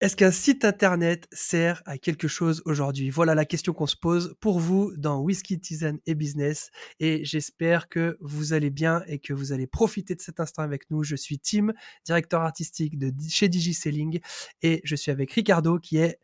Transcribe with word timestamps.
Est-ce 0.00 0.16
qu'un 0.16 0.30
site 0.30 0.64
internet 0.64 1.28
sert 1.30 1.82
à 1.84 1.98
quelque 1.98 2.26
chose 2.26 2.62
aujourd'hui? 2.64 3.10
Voilà 3.10 3.34
la 3.34 3.44
question 3.44 3.74
qu'on 3.74 3.86
se 3.86 3.96
pose 3.96 4.34
pour 4.40 4.58
vous 4.58 4.96
dans 4.96 5.20
Whisky, 5.20 5.60
Tisane 5.60 5.98
et 6.06 6.14
Business. 6.14 6.70
Et 7.00 7.22
j'espère 7.26 7.90
que 7.90 8.16
vous 8.22 8.54
allez 8.54 8.70
bien 8.70 9.02
et 9.06 9.18
que 9.18 9.34
vous 9.34 9.52
allez 9.52 9.66
profiter 9.66 10.14
de 10.14 10.22
cet 10.22 10.40
instant 10.40 10.62
avec 10.62 10.90
nous. 10.90 11.04
Je 11.04 11.16
suis 11.16 11.38
Tim, 11.38 11.74
directeur 12.06 12.40
artistique 12.40 12.94
chez 13.28 13.50
DigiSelling 13.50 14.20
et 14.62 14.80
je 14.84 14.96
suis 14.96 15.10
avec 15.10 15.32
Ricardo 15.32 15.78
qui 15.78 15.98
est 15.98 16.18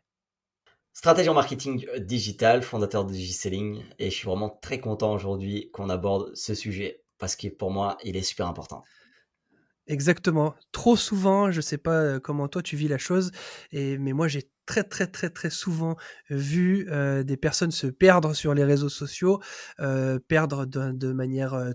Stratégie 0.91 1.29
en 1.29 1.35
marketing 1.35 1.85
digital, 1.99 2.63
fondateur 2.63 3.05
de 3.05 3.13
DigiSelling. 3.13 3.83
Et 3.99 4.09
je 4.09 4.15
suis 4.15 4.25
vraiment 4.25 4.49
très 4.49 4.79
content 4.79 5.13
aujourd'hui 5.13 5.69
qu'on 5.71 5.91
aborde 5.91 6.35
ce 6.35 6.55
sujet 6.55 7.03
parce 7.19 7.35
que 7.35 7.47
pour 7.47 7.69
moi, 7.69 7.99
il 8.03 8.17
est 8.17 8.23
super 8.23 8.47
important. 8.47 8.83
Exactement. 9.87 10.53
Trop 10.73 10.97
souvent, 10.97 11.49
je 11.49 11.61
sais 11.61 11.77
pas 11.77 12.19
comment 12.19 12.49
toi 12.49 12.61
tu 12.61 12.75
vis 12.75 12.89
la 12.89 12.97
chose, 12.97 13.31
mais 13.71 14.11
moi 14.11 14.27
j'ai 14.27 14.49
très 14.65 14.83
très 14.83 15.07
très 15.07 15.29
très 15.29 15.49
souvent 15.49 15.95
vu 16.29 16.85
des 17.23 17.37
personnes 17.37 17.71
se 17.71 17.87
perdre 17.87 18.33
sur 18.33 18.53
les 18.53 18.65
réseaux 18.65 18.89
sociaux, 18.89 19.41
perdre 20.27 20.65
de, 20.65 21.11
manière 21.13 21.71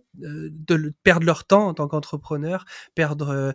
perdre 1.02 1.24
leur 1.24 1.44
temps 1.44 1.68
en 1.68 1.72
tant 1.74 1.88
qu'entrepreneur, 1.88 2.66
perdre 2.94 3.54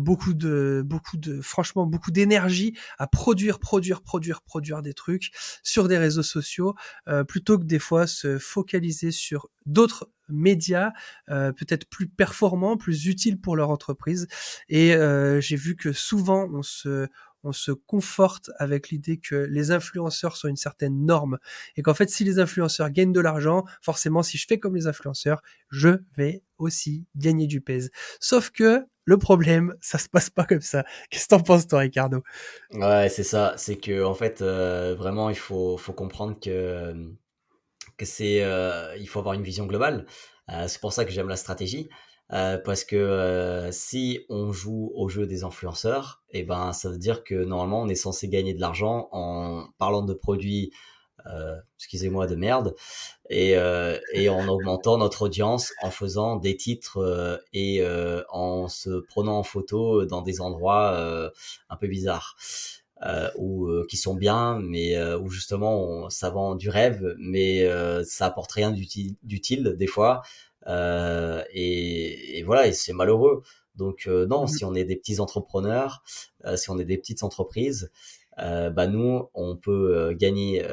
beaucoup 0.00 0.32
de 0.32 0.82
beaucoup 0.86 1.18
de 1.18 1.42
franchement 1.42 1.84
beaucoup 1.86 2.10
d'énergie 2.12 2.74
à 2.98 3.06
produire 3.06 3.58
produire 3.58 4.00
produire 4.00 4.40
produire 4.40 4.80
des 4.80 4.94
trucs 4.94 5.32
sur 5.62 5.86
des 5.86 5.98
réseaux 5.98 6.22
sociaux 6.22 6.74
plutôt 7.28 7.58
que 7.58 7.64
des 7.64 7.78
fois 7.78 8.06
se 8.06 8.38
focaliser 8.38 9.10
sur 9.10 9.48
d'autres 9.66 10.08
médias 10.32 10.92
euh, 11.30 11.52
peut-être 11.52 11.88
plus 11.88 12.08
performants, 12.08 12.76
plus 12.76 13.06
utiles 13.06 13.40
pour 13.40 13.56
leur 13.56 13.70
entreprise. 13.70 14.26
Et 14.68 14.94
euh, 14.94 15.40
j'ai 15.40 15.56
vu 15.56 15.76
que 15.76 15.92
souvent 15.92 16.48
on 16.52 16.62
se 16.62 17.08
on 17.44 17.52
se 17.52 17.72
conforte 17.72 18.50
avec 18.58 18.90
l'idée 18.90 19.18
que 19.18 19.34
les 19.34 19.70
influenceurs 19.72 20.36
sont 20.36 20.48
une 20.48 20.56
certaine 20.56 21.04
norme 21.04 21.38
et 21.76 21.82
qu'en 21.82 21.94
fait 21.94 22.08
si 22.08 22.24
les 22.24 22.38
influenceurs 22.38 22.90
gagnent 22.90 23.12
de 23.12 23.20
l'argent, 23.20 23.64
forcément 23.80 24.22
si 24.22 24.38
je 24.38 24.46
fais 24.46 24.58
comme 24.58 24.76
les 24.76 24.86
influenceurs, 24.86 25.42
je 25.70 25.90
vais 26.16 26.42
aussi 26.58 27.06
gagner 27.16 27.46
du 27.46 27.60
pèse. 27.60 27.90
Sauf 28.20 28.50
que 28.50 28.86
le 29.04 29.18
problème, 29.18 29.74
ça 29.80 29.98
se 29.98 30.08
passe 30.08 30.30
pas 30.30 30.44
comme 30.44 30.60
ça. 30.60 30.84
Qu'est-ce 31.10 31.24
que 31.24 31.30
t'en 31.30 31.40
penses 31.40 31.66
toi 31.66 31.80
Ricardo? 31.80 32.22
Ouais, 32.72 33.08
c'est 33.08 33.24
ça, 33.24 33.54
c'est 33.56 33.76
que 33.76 34.04
en 34.04 34.14
fait 34.14 34.42
euh, 34.42 34.94
vraiment 34.96 35.28
il 35.28 35.36
faut 35.36 35.76
faut 35.76 35.92
comprendre 35.92 36.38
que 36.38 36.94
que 37.96 38.04
c'est 38.04 38.42
euh, 38.42 38.96
il 38.98 39.08
faut 39.08 39.18
avoir 39.18 39.34
une 39.34 39.42
vision 39.42 39.66
globale. 39.66 40.06
Euh, 40.50 40.66
c'est 40.68 40.80
pour 40.80 40.92
ça 40.92 41.04
que 41.04 41.10
j'aime 41.10 41.28
la 41.28 41.36
stratégie. 41.36 41.88
Euh, 42.32 42.56
parce 42.56 42.84
que 42.84 43.68
si 43.72 44.20
on 44.30 44.52
joue 44.52 44.90
au 44.94 45.08
jeu 45.08 45.26
des 45.26 45.44
influenceurs, 45.44 46.22
et 46.30 46.40
eh 46.40 46.42
ben 46.44 46.72
ça 46.72 46.88
veut 46.88 46.96
dire 46.96 47.24
que 47.24 47.34
normalement 47.34 47.82
on 47.82 47.88
est 47.88 47.94
censé 47.94 48.28
gagner 48.28 48.54
de 48.54 48.60
l'argent 48.60 49.08
en 49.12 49.66
parlant 49.76 50.02
de 50.02 50.14
produits, 50.14 50.72
excusez-moi, 51.76 52.26
de 52.26 52.34
merde, 52.34 52.74
et, 53.28 53.50
et 54.14 54.28
en 54.30 54.48
augmentant 54.48 54.96
notre 54.96 55.22
audience, 55.22 55.74
en 55.82 55.90
faisant 55.90 56.36
des 56.36 56.56
titres 56.56 57.42
et 57.52 57.84
en 58.30 58.66
se 58.66 59.00
prenant 59.08 59.38
en 59.38 59.42
photo 59.42 60.06
dans 60.06 60.22
des 60.22 60.40
endroits 60.40 61.30
un 61.68 61.76
peu 61.76 61.86
bizarres 61.86 62.36
euh, 62.38 62.81
ou 63.36 63.66
euh, 63.66 63.86
qui 63.88 63.96
sont 63.96 64.14
bien, 64.14 64.60
mais 64.60 64.96
euh, 64.96 65.18
où 65.18 65.28
justement 65.28 66.08
ça 66.10 66.30
vend 66.30 66.54
du 66.54 66.68
rêve, 66.68 67.14
mais 67.18 67.64
euh, 67.64 68.04
ça 68.04 68.26
apporte 68.26 68.52
rien 68.52 68.70
d'utile 68.70 69.76
des 69.76 69.86
fois. 69.86 70.22
Et, 70.68 72.38
et, 72.38 72.42
voilà, 72.44 72.68
et 72.68 72.72
c'est 72.72 72.92
malheureux. 72.92 73.42
Donc 73.74 74.06
non, 74.06 74.44
mmh 74.44 74.48
si 74.48 74.64
on 74.64 74.74
est 74.74 74.84
des 74.84 74.96
petits 74.96 75.18
entrepreneurs, 75.18 76.02
si 76.56 76.70
on 76.70 76.78
est 76.78 76.84
des 76.84 76.98
petites 76.98 77.22
entreprises, 77.24 77.90
bah 78.36 78.86
nous, 78.86 79.28
on 79.34 79.56
peut 79.56 80.14
gagner 80.14 80.64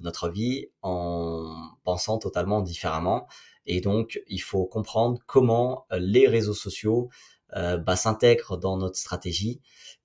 notre 0.00 0.28
vie 0.28 0.68
en 0.82 1.52
pensant 1.84 2.18
totalement 2.18 2.60
différemment. 2.60 3.26
Et 3.66 3.80
donc, 3.80 4.22
il 4.28 4.40
faut 4.40 4.64
comprendre 4.66 5.18
comment 5.26 5.86
les 5.90 6.28
réseaux 6.28 6.54
sociaux 6.54 7.10
euh, 7.10 7.37
bah, 7.54 7.96
s'intègrent 7.96 8.56
dans 8.56 8.76
notre 8.76 8.96
stratégie. 8.96 9.60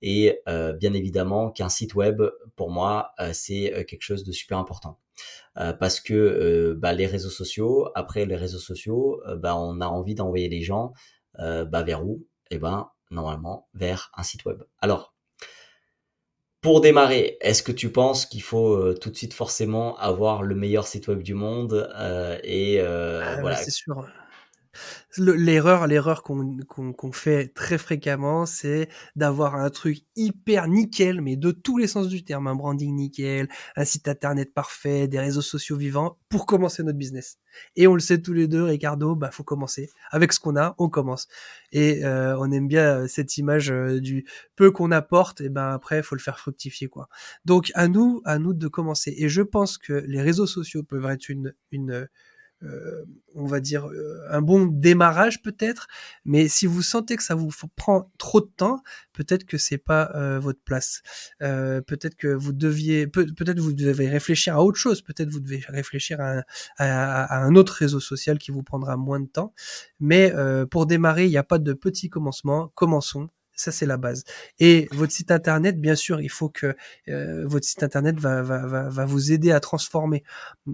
Et 0.06 0.40
euh, 0.48 0.74
bien 0.74 0.92
évidemment 0.92 1.50
qu'un 1.50 1.70
site 1.70 1.94
web 1.94 2.22
pour 2.56 2.70
moi 2.70 3.12
euh, 3.20 3.30
c'est 3.32 3.86
quelque 3.88 4.02
chose 4.02 4.22
de 4.22 4.32
super 4.32 4.58
important. 4.58 4.98
Parce 5.54 6.00
que 6.00 6.74
bah, 6.76 6.92
les 6.92 7.06
réseaux 7.06 7.30
sociaux 7.30 7.88
après 7.94 8.26
les 8.26 8.34
réseaux 8.34 8.58
sociaux 8.58 9.22
bah, 9.36 9.56
on 9.56 9.80
a 9.80 9.86
envie 9.86 10.16
d'envoyer 10.16 10.48
les 10.48 10.62
gens 10.62 10.92
bah, 11.38 11.82
vers 11.84 12.04
où? 12.04 12.26
Et 12.50 12.56
eh 12.56 12.58
ben 12.58 12.90
normalement 13.10 13.68
vers 13.72 14.10
un 14.16 14.22
site 14.22 14.44
web. 14.44 14.62
Alors 14.80 15.14
pour 16.60 16.80
démarrer, 16.80 17.36
est-ce 17.40 17.62
que 17.62 17.72
tu 17.72 17.92
penses 17.92 18.26
qu'il 18.26 18.42
faut 18.42 18.94
tout 18.94 19.10
de 19.10 19.16
suite 19.16 19.34
forcément 19.34 19.96
avoir 19.98 20.42
le 20.42 20.54
meilleur 20.54 20.86
site 20.86 21.08
web 21.08 21.22
du 21.22 21.34
monde 21.34 21.88
et 22.42 22.80
ah 22.80 23.40
voilà. 23.40 23.56
C'est 23.56 23.70
sûr. 23.70 24.06
L'erreur, 25.16 25.86
l'erreur 25.86 26.22
qu'on 26.22 26.58
qu'on 26.66 27.12
fait 27.12 27.48
très 27.54 27.78
fréquemment, 27.78 28.46
c'est 28.46 28.88
d'avoir 29.16 29.56
un 29.56 29.70
truc 29.70 30.04
hyper 30.16 30.68
nickel, 30.68 31.20
mais 31.20 31.36
de 31.36 31.50
tous 31.50 31.78
les 31.78 31.86
sens 31.86 32.08
du 32.08 32.24
terme, 32.24 32.46
un 32.46 32.54
branding 32.54 32.94
nickel, 32.94 33.48
un 33.76 33.84
site 33.84 34.08
internet 34.08 34.52
parfait, 34.52 35.08
des 35.08 35.20
réseaux 35.20 35.42
sociaux 35.42 35.76
vivants 35.76 36.18
pour 36.28 36.46
commencer 36.46 36.82
notre 36.82 36.98
business. 36.98 37.38
Et 37.76 37.86
on 37.86 37.94
le 37.94 38.00
sait 38.00 38.20
tous 38.20 38.32
les 38.32 38.48
deux, 38.48 38.64
Ricardo, 38.64 39.14
bah 39.14 39.30
faut 39.30 39.44
commencer 39.44 39.90
avec 40.10 40.32
ce 40.32 40.40
qu'on 40.40 40.56
a, 40.56 40.74
on 40.78 40.88
commence. 40.88 41.28
Et 41.72 42.04
euh, 42.04 42.36
on 42.38 42.50
aime 42.50 42.68
bien 42.68 43.02
euh, 43.02 43.06
cette 43.06 43.36
image 43.36 43.70
euh, 43.70 44.00
du 44.00 44.26
peu 44.56 44.70
qu'on 44.70 44.90
apporte, 44.90 45.40
et 45.40 45.48
ben 45.48 45.72
après 45.72 46.02
faut 46.02 46.14
le 46.14 46.20
faire 46.20 46.38
fructifier 46.38 46.88
quoi. 46.88 47.08
Donc 47.44 47.70
à 47.74 47.88
nous, 47.88 48.22
à 48.24 48.38
nous 48.38 48.54
de 48.54 48.68
commencer. 48.68 49.14
Et 49.18 49.28
je 49.28 49.42
pense 49.42 49.78
que 49.78 49.92
les 49.92 50.22
réseaux 50.22 50.46
sociaux 50.46 50.82
peuvent 50.82 51.06
être 51.06 51.28
une 51.28 51.54
une 51.70 52.08
on 53.34 53.46
va 53.46 53.60
dire 53.60 53.86
euh, 53.86 54.20
un 54.30 54.40
bon 54.40 54.66
démarrage 54.66 55.42
peut-être, 55.42 55.86
mais 56.24 56.48
si 56.48 56.66
vous 56.66 56.82
sentez 56.82 57.16
que 57.16 57.22
ça 57.22 57.34
vous 57.34 57.50
prend 57.76 58.10
trop 58.18 58.40
de 58.40 58.50
temps, 58.56 58.82
peut-être 59.12 59.44
que 59.44 59.58
c'est 59.58 59.78
pas 59.78 60.10
euh, 60.14 60.38
votre 60.38 60.60
place. 60.64 61.02
peut-être 61.40 62.16
que 62.16 62.28
vous 62.28 62.52
deviez, 62.52 63.06
peut-être 63.06 63.58
vous 63.58 63.72
devez 63.72 64.08
réfléchir 64.08 64.56
à 64.56 64.64
autre 64.64 64.78
chose. 64.78 65.02
Peut-être 65.02 65.30
vous 65.30 65.40
devez 65.40 65.62
réfléchir 65.68 66.18
à 66.20 67.46
un, 67.46 67.54
autre 67.54 67.74
réseau 67.74 68.00
social 68.00 68.38
qui 68.38 68.50
vous 68.50 68.62
prendra 68.62 68.96
moins 68.96 69.20
de 69.20 69.26
temps. 69.26 69.52
Mais 70.00 70.32
pour 70.70 70.86
démarrer, 70.86 71.24
il 71.26 71.30
n'y 71.30 71.36
a 71.36 71.44
pas 71.44 71.58
de 71.58 71.72
petit 71.72 72.08
commencement. 72.08 72.72
Commençons 72.74 73.28
ça, 73.56 73.72
c'est 73.72 73.86
la 73.86 73.96
base. 73.96 74.24
Et 74.58 74.88
votre 74.92 75.12
site 75.12 75.30
internet, 75.30 75.80
bien 75.80 75.94
sûr, 75.94 76.20
il 76.20 76.30
faut 76.30 76.48
que 76.48 76.74
euh, 77.08 77.46
votre 77.46 77.64
site 77.64 77.82
internet 77.82 78.18
va, 78.18 79.04
vous 79.06 79.32
aider 79.32 79.52
à 79.52 79.60
transformer 79.60 80.24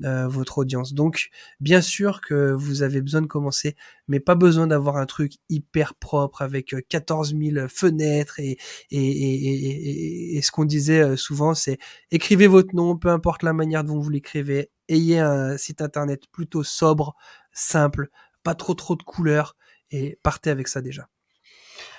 euh, 0.05 0.27
votre 0.29 0.59
audience. 0.59 0.95
Donc, 0.95 1.29
bien 1.61 1.83
sûr 1.83 2.21
que 2.21 2.53
vous 2.53 2.83
avez 2.83 3.03
besoin 3.03 3.23
de 3.23 3.27
commencer, 3.27 3.77
mais 4.09 4.21
pas 4.21 4.35
besoin 4.35 4.67
d'avoir 4.67 4.97
un 4.97 5.07
truc 5.07 5.35
hyper 5.49 5.95
propre 5.95 6.43
avec 6.43 6.75
14 6.89 7.35
euh, 7.35 7.53
000 7.53 7.69
fenêtres 7.69 8.41
et, 8.41 8.59
et 8.91 10.41
ce 10.43 10.51
qu'on 10.51 10.65
disait 10.65 11.17
souvent, 11.17 11.55
c'est 11.55 11.79
écrivez 12.11 12.47
votre 12.47 12.75
nom, 12.75 12.97
peu 12.97 13.09
importe 13.09 13.43
la 13.43 13.53
manière 13.53 13.85
dont 13.85 13.99
vous 13.99 14.11
l'écrivez, 14.11 14.71
ayez 14.89 15.19
un 15.19 15.57
site 15.57 15.83
internet 15.83 16.25
plutôt 16.33 16.65
sobre, 16.65 17.15
simple, 17.53 18.09
pas 18.43 18.55
trop 18.55 18.75
trop 18.75 18.97
de 18.97 19.03
couleurs 19.03 19.57
et 19.91 20.19
partez 20.23 20.51
avec 20.51 20.69
ça 20.69 20.81
déjà. 20.81 21.09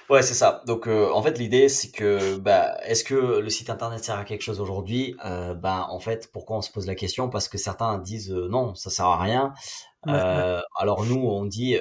Ouais, 0.10 0.22
c'est 0.22 0.34
ça. 0.34 0.62
Donc, 0.68 0.88
euh, 0.88 1.10
en 1.12 1.22
fait, 1.24 1.38
l'idée, 1.38 1.70
c'est 1.70 1.90
que, 1.90 2.36
bah, 2.38 2.78
est-ce 2.84 3.04
que 3.06 3.16
le 3.16 3.50
site 3.50 3.70
internet 3.70 4.04
sert 4.04 4.18
à 4.18 4.26
quelque 4.26 4.42
chose 4.42 4.60
aujourd'hui? 4.60 5.16
Euh, 5.26 5.54
Bah, 5.54 5.88
en 5.90 6.00
fait, 6.00 6.30
pourquoi 6.34 6.58
on 6.58 6.62
se 6.62 6.70
pose 6.72 6.86
la 6.86 6.96
question? 6.96 7.30
Parce 7.30 7.48
que 7.48 7.58
certains 7.58 7.98
disent 7.98 8.32
euh, 8.32 8.48
non, 8.50 8.76
ça 8.76 8.90
sert 8.90 9.06
à 9.06 9.22
rien. 9.22 9.54
Euh, 10.10 10.62
alors 10.78 11.06
nous, 11.06 11.22
on 11.22 11.46
dit, 11.46 11.78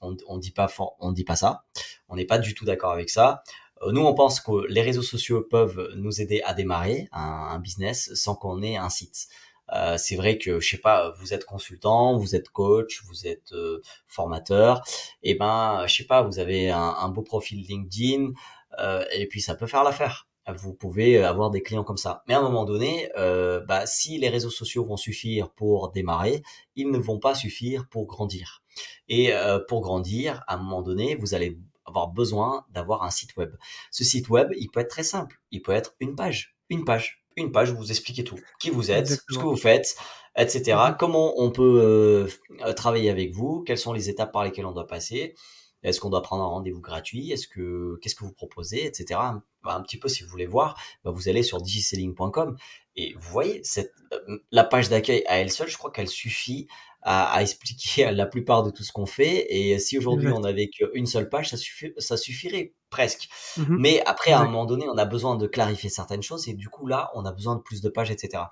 on, 0.00 0.16
on 0.28 0.38
dit 0.38 0.52
pas, 0.52 0.68
on 1.00 1.12
dit 1.12 1.24
pas 1.24 1.36
ça. 1.36 1.64
On 2.08 2.16
n'est 2.16 2.26
pas 2.26 2.38
du 2.38 2.54
tout 2.54 2.64
d'accord 2.64 2.92
avec 2.92 3.10
ça. 3.10 3.42
Nous, 3.90 4.00
on 4.02 4.14
pense 4.14 4.40
que 4.40 4.66
les 4.68 4.82
réseaux 4.82 5.02
sociaux 5.02 5.42
peuvent 5.50 5.90
nous 5.96 6.20
aider 6.20 6.40
à 6.44 6.54
démarrer 6.54 7.08
un, 7.12 7.20
un 7.52 7.58
business 7.58 8.12
sans 8.14 8.34
qu'on 8.36 8.62
ait 8.62 8.76
un 8.76 8.88
site. 8.90 9.26
Euh, 9.74 9.96
c'est 9.98 10.16
vrai 10.16 10.38
que 10.38 10.60
je 10.60 10.68
sais 10.68 10.78
pas, 10.78 11.10
vous 11.18 11.34
êtes 11.34 11.44
consultant, 11.44 12.16
vous 12.16 12.36
êtes 12.36 12.50
coach, 12.50 13.02
vous 13.06 13.26
êtes 13.26 13.52
euh, 13.52 13.80
formateur, 14.06 14.82
et 15.22 15.34
ben 15.34 15.86
je 15.86 15.94
sais 15.94 16.06
pas, 16.06 16.22
vous 16.22 16.38
avez 16.38 16.70
un, 16.70 17.08
beau 17.08 17.22
profil 17.22 17.64
LinkedIn 17.66 18.32
euh, 18.78 19.04
et 19.12 19.26
puis 19.26 19.40
ça 19.40 19.54
peut 19.54 19.66
faire 19.66 19.84
l'affaire. 19.84 20.28
Vous 20.56 20.74
pouvez 20.74 21.22
avoir 21.22 21.50
des 21.50 21.62
clients 21.62 21.84
comme 21.84 21.96
ça. 21.96 22.24
Mais 22.26 22.34
à 22.34 22.40
un 22.40 22.42
moment 22.42 22.64
donné, 22.64 23.08
bah, 23.14 23.86
si 23.86 24.18
les 24.18 24.28
réseaux 24.28 24.50
sociaux 24.50 24.84
vont 24.84 24.96
suffire 24.96 25.50
pour 25.50 25.92
démarrer, 25.92 26.42
ils 26.74 26.90
ne 26.90 26.98
vont 26.98 27.20
pas 27.20 27.36
suffire 27.36 27.86
pour 27.88 28.06
grandir. 28.06 28.64
Et 29.08 29.32
pour 29.68 29.82
grandir, 29.82 30.42
à 30.48 30.54
un 30.54 30.56
moment 30.56 30.82
donné, 30.82 31.14
vous 31.14 31.34
allez 31.34 31.58
avoir 31.84 32.08
besoin 32.08 32.66
d'avoir 32.70 33.04
un 33.04 33.10
site 33.10 33.36
web. 33.36 33.54
Ce 33.92 34.02
site 34.02 34.30
web, 34.30 34.48
il 34.58 34.68
peut 34.68 34.80
être 34.80 34.90
très 34.90 35.04
simple. 35.04 35.40
Il 35.52 35.62
peut 35.62 35.72
être 35.72 35.94
une 36.00 36.16
page. 36.16 36.56
Une 36.70 36.84
page 36.84 37.21
une 37.36 37.52
page 37.52 37.70
où 37.70 37.76
vous 37.76 37.90
expliquez 37.90 38.24
tout. 38.24 38.38
Qui 38.60 38.70
vous 38.70 38.90
êtes, 38.90 39.08
ce 39.08 39.16
que 39.16 39.42
vous 39.42 39.56
faites, 39.56 39.96
etc. 40.36 40.78
Mhm. 40.88 40.96
Comment 40.98 41.40
on 41.40 41.50
peut 41.50 41.80
euh, 41.82 42.26
euh, 42.66 42.72
travailler 42.72 43.10
avec 43.10 43.32
vous, 43.32 43.62
quelles 43.66 43.78
sont 43.78 43.92
les 43.92 44.08
étapes 44.08 44.32
par 44.32 44.44
lesquelles 44.44 44.66
on 44.66 44.72
doit 44.72 44.86
passer? 44.86 45.34
Est-ce 45.82 46.00
qu'on 46.00 46.10
doit 46.10 46.22
prendre 46.22 46.42
un 46.42 46.48
rendez-vous 46.48 46.80
gratuit? 46.80 47.32
Est-ce 47.32 47.48
que 47.48 47.98
qu'est-ce 48.00 48.14
que 48.14 48.24
vous 48.24 48.32
proposez, 48.32 48.86
etc. 48.86 49.20
Bah, 49.62 49.74
un 49.74 49.80
petit 49.82 49.98
peu 49.98 50.08
si 50.08 50.22
vous 50.22 50.28
voulez 50.28 50.46
voir, 50.46 50.80
bah, 51.04 51.10
vous 51.12 51.28
allez 51.28 51.42
sur 51.42 51.60
digiselling.com 51.60 52.56
et 52.96 53.14
vous 53.14 53.30
voyez 53.30 53.60
cette 53.64 53.92
euh, 54.12 54.38
la 54.50 54.64
page 54.64 54.88
d'accueil 54.88 55.24
à 55.26 55.38
elle 55.38 55.50
seule, 55.50 55.68
je 55.68 55.78
crois 55.78 55.90
qu'elle 55.90 56.08
suffit 56.08 56.68
à, 57.02 57.32
à, 57.32 57.42
expliquer 57.42 58.10
la 58.12 58.26
plupart 58.26 58.62
de 58.62 58.70
tout 58.70 58.82
ce 58.82 58.92
qu'on 58.92 59.06
fait. 59.06 59.46
Et 59.50 59.78
si 59.78 59.98
aujourd'hui 59.98 60.30
on 60.32 60.40
n'avait 60.40 60.68
qu'une 60.68 61.06
seule 61.06 61.28
page, 61.28 61.50
ça, 61.50 61.56
suffit, 61.56 61.92
ça 61.98 62.16
suffirait 62.16 62.74
presque. 62.90 63.28
Mmh 63.56 63.76
Mais 63.78 64.02
après, 64.06 64.30
à 64.32 64.40
un 64.40 64.44
moment 64.44 64.66
donné, 64.66 64.86
on 64.88 64.96
a 64.98 65.04
besoin 65.04 65.34
de 65.34 65.48
clarifier 65.48 65.90
certaines 65.90 66.22
choses 66.22 66.48
et 66.48 66.54
du 66.54 66.68
coup 66.68 66.86
là, 66.86 67.10
on 67.14 67.24
a 67.24 67.32
besoin 67.32 67.56
de 67.56 67.60
plus 67.60 67.80
de 67.80 67.88
pages, 67.88 68.12
etc. 68.12 68.44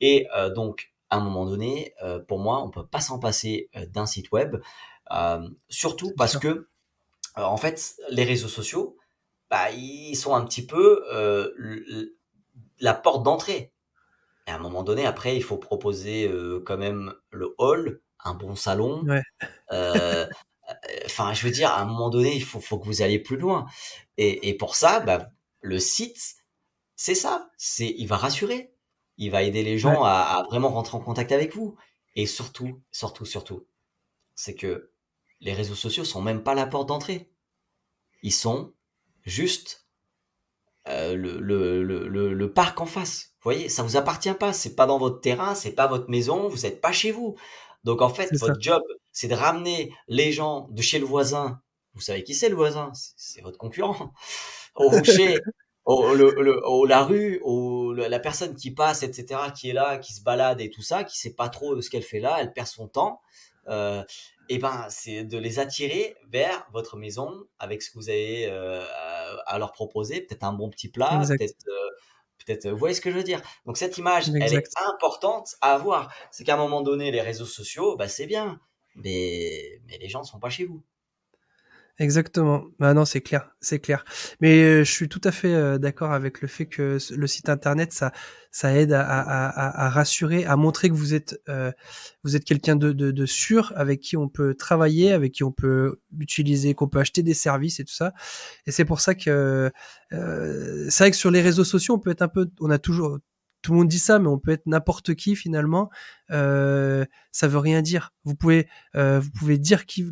Et 0.00 0.26
euh, 0.36 0.52
donc, 0.52 0.92
à 1.08 1.16
un 1.16 1.20
moment 1.20 1.46
donné, 1.46 1.94
euh, 2.02 2.18
pour 2.18 2.38
moi, 2.38 2.62
on 2.62 2.70
peut 2.70 2.86
pas 2.86 3.00
s'en 3.00 3.18
passer 3.18 3.70
euh, 3.76 3.86
d'un 3.86 4.06
site 4.06 4.30
web, 4.32 4.56
surtout 5.68 6.12
parce 6.16 6.38
que, 6.38 6.68
en 7.34 7.56
fait, 7.56 7.96
les 8.10 8.24
réseaux 8.24 8.48
sociaux, 8.48 8.96
bah, 9.50 9.70
ils 9.70 10.16
sont 10.16 10.34
un 10.34 10.44
petit 10.44 10.66
peu 10.66 11.04
la 12.80 12.94
porte 12.94 13.22
d'entrée. 13.22 13.72
Et 14.48 14.50
à 14.52 14.56
un 14.56 14.58
moment 14.58 14.82
donné, 14.84 15.06
après, 15.06 15.36
il 15.36 15.42
faut 15.42 15.58
proposer 15.58 16.30
quand 16.64 16.78
même 16.78 17.12
le 17.30 17.54
hall, 17.58 18.00
un 18.24 18.34
bon 18.34 18.54
salon. 18.54 19.04
Enfin, 19.70 21.32
je 21.32 21.42
veux 21.44 21.52
dire, 21.52 21.70
à 21.70 21.80
un 21.80 21.84
moment 21.84 22.10
donné, 22.10 22.34
il 22.34 22.42
faut, 22.42 22.60
faut 22.60 22.78
que 22.78 22.86
vous 22.86 23.02
alliez 23.02 23.20
plus 23.20 23.36
loin. 23.36 23.66
Et, 24.16 24.48
et 24.48 24.54
pour 24.54 24.74
ça, 24.74 25.00
bah, 25.00 25.30
le 25.60 25.78
site, 25.78 26.36
c'est 26.96 27.14
ça. 27.14 27.50
C'est, 27.56 27.94
il 27.96 28.06
va 28.08 28.16
rassurer 28.16 28.76
il 29.18 29.30
va 29.30 29.42
aider 29.42 29.62
les 29.62 29.78
gens 29.78 30.04
à, 30.04 30.44
vraiment 30.48 30.68
rentrer 30.70 30.96
en 30.96 31.00
contact 31.00 31.32
avec 31.32 31.54
vous. 31.54 31.76
Et 32.14 32.26
surtout, 32.26 32.82
surtout, 32.90 33.24
surtout, 33.24 33.66
c'est 34.34 34.54
que 34.54 34.92
les 35.40 35.52
réseaux 35.52 35.74
sociaux 35.74 36.04
sont 36.04 36.22
même 36.22 36.42
pas 36.42 36.54
la 36.54 36.66
porte 36.66 36.88
d'entrée. 36.88 37.30
Ils 38.22 38.32
sont 38.32 38.72
juste 39.24 39.86
euh, 40.88 41.14
le, 41.14 41.40
le, 41.40 41.82
le, 41.82 42.34
le, 42.34 42.52
parc 42.52 42.80
en 42.80 42.86
face. 42.86 43.32
Vous 43.40 43.50
voyez, 43.50 43.68
ça 43.68 43.82
vous 43.82 43.96
appartient 43.96 44.32
pas. 44.32 44.52
C'est 44.52 44.74
pas 44.74 44.86
dans 44.86 44.98
votre 44.98 45.20
terrain, 45.20 45.54
c'est 45.54 45.72
pas 45.72 45.86
votre 45.86 46.08
maison, 46.08 46.48
vous 46.48 46.62
n'êtes 46.62 46.80
pas 46.80 46.92
chez 46.92 47.10
vous. 47.10 47.36
Donc 47.84 48.02
en 48.02 48.08
fait, 48.08 48.34
votre 48.38 48.60
job, 48.60 48.82
c'est 49.12 49.28
de 49.28 49.34
ramener 49.34 49.92
les 50.08 50.32
gens 50.32 50.68
de 50.70 50.82
chez 50.82 50.98
le 50.98 51.04
voisin. 51.04 51.60
Vous 51.94 52.00
savez 52.00 52.22
qui 52.24 52.34
c'est 52.34 52.48
le 52.48 52.56
voisin? 52.56 52.92
C'est 52.94 53.42
votre 53.42 53.58
concurrent. 53.58 54.12
Au 54.74 54.88
rocher, 54.90 55.38
au, 55.86 56.84
la 56.84 57.02
rue, 57.04 57.40
au, 57.42 57.94
la 57.94 58.18
personne 58.18 58.54
qui 58.54 58.72
passe, 58.72 59.02
etc., 59.02 59.40
qui 59.56 59.70
est 59.70 59.72
là, 59.72 59.96
qui 59.98 60.12
se 60.12 60.22
balade 60.22 60.60
et 60.60 60.68
tout 60.68 60.82
ça, 60.82 61.04
qui 61.04 61.18
sait 61.18 61.34
pas 61.34 61.48
trop 61.48 61.80
ce 61.80 61.88
qu'elle 61.88 62.02
fait 62.02 62.20
là, 62.20 62.36
elle 62.40 62.52
perd 62.52 62.66
son 62.66 62.88
temps. 62.88 63.20
Euh, 63.68 64.02
et 64.48 64.58
ben, 64.58 64.86
c'est 64.90 65.24
de 65.24 65.38
les 65.38 65.58
attirer 65.58 66.16
vers 66.28 66.66
votre 66.72 66.96
maison 66.96 67.46
avec 67.58 67.82
ce 67.82 67.90
que 67.90 67.98
vous 67.98 68.08
avez 68.08 68.46
euh, 68.46 68.84
à 69.46 69.58
leur 69.58 69.72
proposer, 69.72 70.20
peut-être 70.20 70.44
un 70.44 70.52
bon 70.52 70.70
petit 70.70 70.88
plat, 70.88 71.22
peut-être. 71.36 71.56
Euh, 71.68 71.88
peut-être, 72.44 72.68
vous 72.68 72.76
voyez 72.76 72.94
ce 72.94 73.00
que 73.00 73.10
je 73.10 73.16
veux 73.16 73.24
dire? 73.24 73.42
Donc 73.64 73.76
cette 73.76 73.98
image, 73.98 74.28
elle 74.40 74.54
est 74.54 74.68
importante 74.88 75.56
à 75.60 75.74
avoir. 75.74 76.14
C'est 76.30 76.44
qu'à 76.44 76.54
un 76.54 76.58
moment 76.58 76.82
donné, 76.82 77.10
les 77.10 77.20
réseaux 77.20 77.46
sociaux, 77.46 77.96
bah, 77.96 78.08
c'est 78.08 78.26
bien, 78.26 78.60
mais, 78.94 79.80
mais 79.86 79.98
les 79.98 80.08
gens 80.08 80.20
ne 80.20 80.26
sont 80.26 80.38
pas 80.38 80.50
chez 80.50 80.64
vous. 80.64 80.82
Exactement. 81.98 82.64
Ah 82.78 82.92
non, 82.92 83.06
c'est 83.06 83.22
clair, 83.22 83.50
c'est 83.60 83.78
clair. 83.78 84.04
Mais 84.42 84.62
euh, 84.62 84.84
je 84.84 84.92
suis 84.92 85.08
tout 85.08 85.20
à 85.24 85.32
fait 85.32 85.54
euh, 85.54 85.78
d'accord 85.78 86.12
avec 86.12 86.42
le 86.42 86.48
fait 86.48 86.66
que 86.66 86.98
le 87.10 87.26
site 87.26 87.48
internet, 87.48 87.94
ça, 87.94 88.12
ça 88.50 88.74
aide 88.74 88.92
à, 88.92 89.00
à, 89.00 89.86
à, 89.86 89.88
rassurer, 89.88 90.44
à 90.44 90.56
montrer 90.56 90.90
que 90.90 90.94
vous 90.94 91.14
êtes, 91.14 91.40
euh, 91.48 91.72
vous 92.22 92.36
êtes 92.36 92.44
quelqu'un 92.44 92.76
de, 92.76 92.92
de, 92.92 93.12
de, 93.12 93.26
sûr, 93.26 93.72
avec 93.76 94.00
qui 94.00 94.18
on 94.18 94.28
peut 94.28 94.52
travailler, 94.54 95.12
avec 95.12 95.32
qui 95.32 95.42
on 95.42 95.52
peut 95.52 95.98
utiliser, 96.18 96.74
qu'on 96.74 96.88
peut 96.88 96.98
acheter 96.98 97.22
des 97.22 97.32
services 97.32 97.80
et 97.80 97.84
tout 97.84 97.94
ça. 97.94 98.12
Et 98.66 98.72
c'est 98.72 98.84
pour 98.84 99.00
ça 99.00 99.14
que 99.14 99.70
c'est 100.10 100.98
vrai 100.98 101.10
que 101.10 101.16
sur 101.16 101.30
les 101.30 101.40
réseaux 101.40 101.64
sociaux, 101.64 101.94
on 101.94 101.98
peut 101.98 102.10
être 102.10 102.22
un 102.22 102.28
peu, 102.28 102.50
on 102.60 102.68
a 102.68 102.78
toujours 102.78 103.18
tout 103.66 103.72
le 103.72 103.78
monde 103.78 103.88
dit 103.88 103.98
ça, 103.98 104.20
mais 104.20 104.28
on 104.28 104.38
peut 104.38 104.52
être 104.52 104.66
n'importe 104.66 105.16
qui 105.16 105.34
finalement. 105.34 105.90
Euh, 106.30 107.04
ça 107.32 107.48
veut 107.48 107.58
rien 107.58 107.82
dire. 107.82 108.12
Vous 108.22 108.36
pouvez, 108.36 108.68
euh, 108.94 109.18
vous 109.18 109.30
pouvez 109.32 109.58
dire 109.58 109.86
qui, 109.86 110.06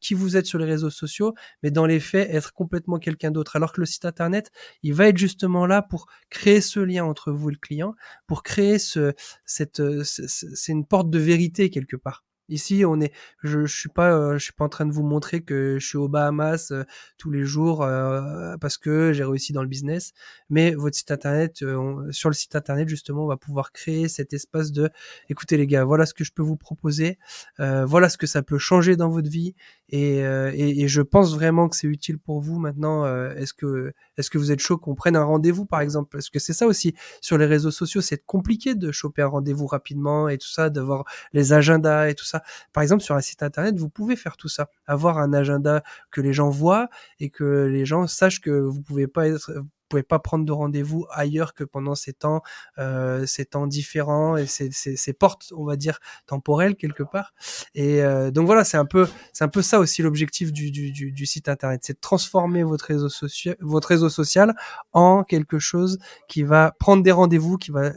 qui, 0.00 0.14
vous 0.14 0.36
êtes 0.36 0.46
sur 0.46 0.60
les 0.60 0.64
réseaux 0.64 0.90
sociaux, 0.90 1.34
mais 1.64 1.72
dans 1.72 1.86
les 1.86 1.98
faits, 1.98 2.30
être 2.30 2.52
complètement 2.52 3.00
quelqu'un 3.00 3.32
d'autre. 3.32 3.56
Alors 3.56 3.72
que 3.72 3.80
le 3.80 3.86
site 3.86 4.04
internet, 4.04 4.52
il 4.84 4.94
va 4.94 5.08
être 5.08 5.18
justement 5.18 5.66
là 5.66 5.82
pour 5.82 6.06
créer 6.28 6.60
ce 6.60 6.78
lien 6.78 7.04
entre 7.04 7.32
vous 7.32 7.48
et 7.48 7.52
le 7.52 7.58
client, 7.58 7.96
pour 8.28 8.44
créer 8.44 8.78
ce, 8.78 9.12
cette, 9.44 9.82
c'est 10.04 10.70
une 10.70 10.86
porte 10.86 11.10
de 11.10 11.18
vérité 11.18 11.68
quelque 11.68 11.96
part. 11.96 12.24
Ici, 12.50 12.84
on 12.84 13.00
est, 13.00 13.12
je, 13.42 13.64
je 13.64 13.76
suis 13.78 13.88
pas, 13.88 14.12
euh, 14.12 14.34
je 14.38 14.44
suis 14.44 14.52
pas 14.52 14.64
en 14.64 14.68
train 14.68 14.86
de 14.86 14.92
vous 14.92 15.02
montrer 15.02 15.40
que 15.42 15.78
je 15.78 15.86
suis 15.86 15.98
aux 15.98 16.08
Bahamas 16.08 16.70
euh, 16.72 16.84
tous 17.16 17.30
les 17.30 17.44
jours 17.44 17.82
euh, 17.82 18.56
parce 18.60 18.76
que 18.76 19.12
j'ai 19.12 19.24
réussi 19.24 19.52
dans 19.52 19.62
le 19.62 19.68
business. 19.68 20.12
Mais 20.50 20.72
votre 20.74 20.96
site 20.96 21.10
internet, 21.10 21.64
sur 22.10 22.28
le 22.28 22.34
site 22.34 22.56
internet 22.56 22.88
justement, 22.88 23.24
on 23.24 23.28
va 23.28 23.36
pouvoir 23.36 23.72
créer 23.72 24.08
cet 24.08 24.32
espace 24.32 24.72
de, 24.72 24.90
écoutez 25.28 25.56
les 25.56 25.66
gars, 25.66 25.84
voilà 25.84 26.06
ce 26.06 26.14
que 26.14 26.24
je 26.24 26.32
peux 26.32 26.42
vous 26.42 26.56
proposer, 26.56 27.18
voilà 27.58 28.08
ce 28.08 28.18
que 28.18 28.26
ça 28.26 28.42
peut 28.42 28.58
changer 28.58 28.96
dans 28.96 29.08
votre 29.08 29.30
vie, 29.30 29.54
et, 29.88 30.18
et, 30.18 30.82
et 30.82 30.88
je 30.88 31.02
pense 31.02 31.34
vraiment 31.34 31.68
que 31.68 31.76
c'est 31.76 31.86
utile 31.86 32.18
pour 32.18 32.40
vous 32.40 32.58
maintenant. 32.58 33.06
est-ce 33.34 33.54
que, 33.54 33.92
est-ce 34.16 34.30
que 34.30 34.38
vous 34.38 34.52
êtes 34.52 34.60
chaud 34.60 34.78
qu'on 34.78 34.94
prenne 34.94 35.16
un 35.16 35.24
rendez-vous 35.24 35.66
par 35.66 35.80
exemple? 35.80 36.08
Parce 36.10 36.30
que 36.30 36.38
c'est 36.38 36.52
ça 36.52 36.66
aussi 36.66 36.94
sur 37.20 37.38
les 37.38 37.46
réseaux 37.46 37.70
sociaux, 37.70 38.00
c'est 38.00 38.24
compliqué 38.24 38.74
de 38.74 38.90
choper 38.92 39.22
un 39.22 39.28
rendez-vous 39.28 39.66
rapidement 39.66 40.28
et 40.28 40.38
tout 40.38 40.48
ça, 40.48 40.70
d'avoir 40.70 41.04
les 41.32 41.52
agendas 41.52 42.08
et 42.08 42.14
tout 42.14 42.24
ça. 42.24 42.39
Par 42.72 42.82
exemple, 42.82 43.02
sur 43.02 43.14
un 43.14 43.20
site 43.20 43.42
internet, 43.42 43.78
vous 43.78 43.88
pouvez 43.88 44.16
faire 44.16 44.36
tout 44.36 44.48
ça, 44.48 44.68
avoir 44.86 45.18
un 45.18 45.32
agenda 45.32 45.82
que 46.10 46.20
les 46.20 46.32
gens 46.32 46.50
voient 46.50 46.88
et 47.18 47.30
que 47.30 47.66
les 47.66 47.84
gens 47.84 48.06
sachent 48.06 48.40
que 48.40 48.50
vous 48.50 48.82
pouvez 48.82 49.06
pas 49.06 49.28
être 49.28 49.52
pouvez 49.90 50.02
pas 50.02 50.18
prendre 50.18 50.46
de 50.46 50.52
rendez-vous 50.52 51.06
ailleurs 51.10 51.52
que 51.52 51.64
pendant 51.64 51.94
ces 51.94 52.14
temps, 52.14 52.42
euh, 52.78 53.26
ces 53.26 53.44
temps 53.44 53.66
différents 53.66 54.36
et 54.38 54.46
ces, 54.46 55.12
portes, 55.12 55.52
on 55.54 55.64
va 55.64 55.76
dire, 55.76 55.98
temporelles 56.26 56.76
quelque 56.76 57.02
part. 57.02 57.34
Et 57.74 58.02
euh, 58.02 58.30
donc 58.30 58.46
voilà, 58.46 58.64
c'est 58.64 58.78
un 58.78 58.86
peu, 58.86 59.06
c'est 59.34 59.44
un 59.44 59.48
peu 59.48 59.60
ça 59.60 59.80
aussi 59.80 60.00
l'objectif 60.00 60.52
du, 60.52 60.70
du, 60.70 61.26
site 61.26 61.48
internet, 61.48 61.82
c'est 61.84 61.94
de 61.94 62.00
transformer 62.00 62.62
votre 62.62 62.86
réseau 62.86 63.08
social, 63.08 63.56
votre 63.60 63.88
réseau 63.88 64.08
social 64.08 64.54
en 64.92 65.24
quelque 65.24 65.58
chose 65.58 65.98
qui 66.28 66.44
va 66.44 66.72
prendre 66.78 67.02
des 67.02 67.12
rendez-vous, 67.12 67.58
qui 67.58 67.70
va 67.72 67.92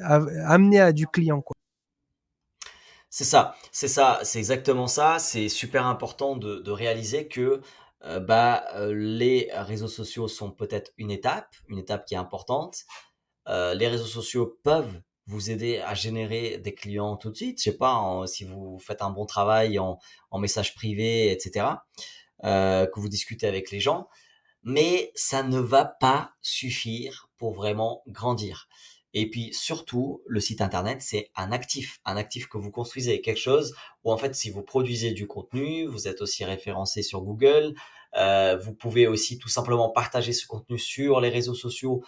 amener 0.45 0.81
à 0.81 0.91
du 0.91 1.07
client, 1.07 1.41
quoi. 1.41 1.55
C'est 3.15 3.25
ça, 3.25 3.55
c'est 3.71 3.87
ça, 3.87 4.21
c'est 4.23 4.39
exactement 4.39 4.87
ça. 4.87 5.19
C'est 5.19 5.47
super 5.47 5.85
important 5.85 6.35
de, 6.35 6.71
réaliser 6.71 7.27
que 7.27 7.61
euh, 8.05 8.19
bah, 8.19 8.65
euh, 8.73 8.91
les 8.91 9.49
réseaux 9.53 9.87
sociaux 9.87 10.27
sont 10.27 10.49
peut-être 10.49 10.91
une 10.97 11.11
étape, 11.11 11.55
une 11.67 11.77
étape 11.77 12.05
qui 12.07 12.15
est 12.15 12.17
importante. 12.17 12.79
Euh, 13.47 13.75
les 13.75 13.87
réseaux 13.87 14.07
sociaux 14.07 14.57
peuvent 14.63 14.99
vous 15.27 15.51
aider 15.51 15.77
à 15.77 15.93
générer 15.93 16.57
des 16.57 16.73
clients 16.73 17.15
tout 17.15 17.29
de 17.29 17.35
suite. 17.35 17.59
Je 17.59 17.65
sais 17.65 17.77
pas 17.77 18.23
si 18.25 18.45
vous 18.45 18.79
faites 18.79 19.03
un 19.03 19.11
bon 19.11 19.27
travail 19.27 19.77
en, 19.77 19.99
en 20.31 20.39
message 20.39 20.73
privé, 20.73 21.31
etc. 21.31 21.67
Que 22.41 22.99
vous 22.99 23.09
discutez 23.09 23.45
avec 23.45 23.69
les 23.69 23.79
gens, 23.79 24.09
mais 24.63 25.11
ça 25.13 25.43
ne 25.43 25.59
va 25.59 25.85
pas 25.85 26.31
suffire 26.41 27.29
pour 27.37 27.53
vraiment 27.53 28.01
grandir. 28.07 28.67
Et 29.13 29.29
puis 29.29 29.53
surtout, 29.53 30.21
le 30.25 30.39
site 30.39 30.61
internet, 30.61 31.01
c'est 31.01 31.29
un 31.35 31.51
actif, 31.51 31.99
un 32.03 32.17
actif 32.17 32.47
que 32.47 32.57
vous 32.57 32.71
construisez, 32.71 33.21
quelque 33.21 33.39
chose 33.39 33.75
où 34.03 34.11
en 34.11 34.17
fait, 34.17 34.33
si 34.35 34.49
vous 34.49 34.63
produisez 34.63 35.11
du 35.11 35.27
contenu, 35.27 35.85
vous 35.85 36.07
êtes 36.07 36.21
aussi 36.21 36.43
référencé 36.45 37.03
sur 37.03 37.21
Google, 37.21 37.75
euh, 38.15 38.57
vous 38.57 38.73
pouvez 38.73 39.07
aussi 39.07 39.37
tout 39.37 39.49
simplement 39.49 39.89
partager 39.89 40.33
ce 40.33 40.47
contenu 40.47 40.79
sur 40.79 41.19
les 41.21 41.29
réseaux 41.29 41.55
sociaux 41.55 42.03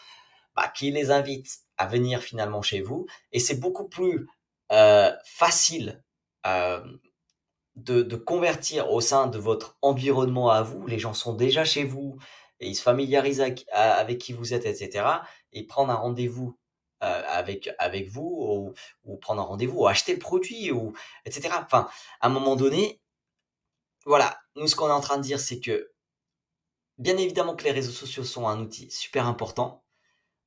bah, 0.55 0.71
qui 0.73 0.91
les 0.91 1.11
invitent 1.11 1.59
à 1.77 1.87
venir 1.87 2.21
finalement 2.21 2.61
chez 2.61 2.81
vous. 2.81 3.05
Et 3.31 3.39
c'est 3.39 3.59
beaucoup 3.59 3.87
plus 3.87 4.27
euh, 4.71 5.11
facile 5.25 6.03
euh, 6.47 6.83
de, 7.75 8.15
convertir 8.15 8.91
au 8.91 9.01
sein 9.01 9.27
de 9.27 9.37
votre 9.37 9.77
environnement 9.81 10.49
à 10.49 10.63
vous. 10.63 10.87
Les 10.87 10.99
gens 10.99 11.13
sont 11.13 11.33
déjà 11.33 11.65
chez 11.65 11.83
vous 11.83 12.17
et 12.59 12.67
ils 12.67 12.75
se 12.75 12.81
familiarisent 12.81 13.41
avec, 13.41 13.65
avec 13.71 14.17
qui 14.17 14.33
vous 14.33 14.53
êtes, 14.53 14.65
etc. 14.65 15.05
Et 15.51 15.67
prendre 15.67 15.91
un 15.91 15.95
rendez-vous 15.95 16.57
euh, 17.03 17.23
avec 17.27 17.69
avec 17.79 18.09
vous 18.09 18.73
ou, 19.03 19.17
prendre 19.17 19.41
un 19.41 19.45
rendez-vous 19.45 19.79
ou 19.81 19.87
acheter 19.87 20.13
le 20.13 20.19
produit 20.19 20.71
ou 20.71 20.93
etc. 21.25 21.49
Enfin, 21.63 21.87
à 22.21 22.27
un 22.27 22.29
moment 22.29 22.55
donné, 22.55 23.01
voilà, 24.05 24.39
nous 24.55 24.67
ce 24.67 24.75
qu'on 24.75 24.87
est 24.87 24.91
en 24.91 25.01
train 25.01 25.17
de 25.17 25.23
dire, 25.23 25.39
c'est 25.39 25.59
que 25.59 25.91
bien 26.97 27.17
évidemment 27.17 27.55
que 27.55 27.63
les 27.65 27.71
réseaux 27.71 27.91
sociaux 27.91 28.23
sont 28.23 28.47
un 28.47 28.59
outil 28.59 28.89
super 28.91 29.27
important, 29.27 29.83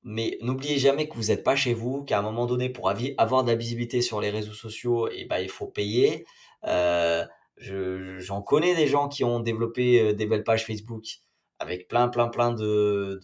mais 0.02 0.38
n'oubliez 0.42 0.78
jamais 0.78 1.08
que 1.08 1.14
vous 1.14 1.26
n'êtes 1.26 1.44
pas 1.44 1.56
chez 1.56 1.74
vous, 1.74 2.04
qu'à 2.04 2.18
un 2.18 2.22
moment 2.22 2.46
donné, 2.46 2.70
pour 2.70 2.90
avoir 2.90 3.44
de 3.44 3.50
la 3.50 3.56
visibilité 3.56 4.02
sur 4.02 4.20
les 4.20 4.30
réseaux 4.30 4.54
sociaux, 4.54 5.08
et 5.08 5.22
eh 5.22 5.24
ben, 5.26 5.38
il 5.38 5.50
faut 5.50 5.66
payer. 5.66 6.24
Euh, 6.64 7.26
J'en 7.60 8.42
connais 8.42 8.74
des 8.74 8.86
gens 8.86 9.08
qui 9.08 9.24
ont 9.24 9.40
développé 9.40 10.00
euh, 10.00 10.12
des 10.14 10.26
belles 10.26 10.44
pages 10.44 10.64
Facebook 10.64 11.04
avec 11.58 11.88
plein, 11.88 12.08
plein, 12.08 12.28
plein 12.28 12.52
de 12.52 13.20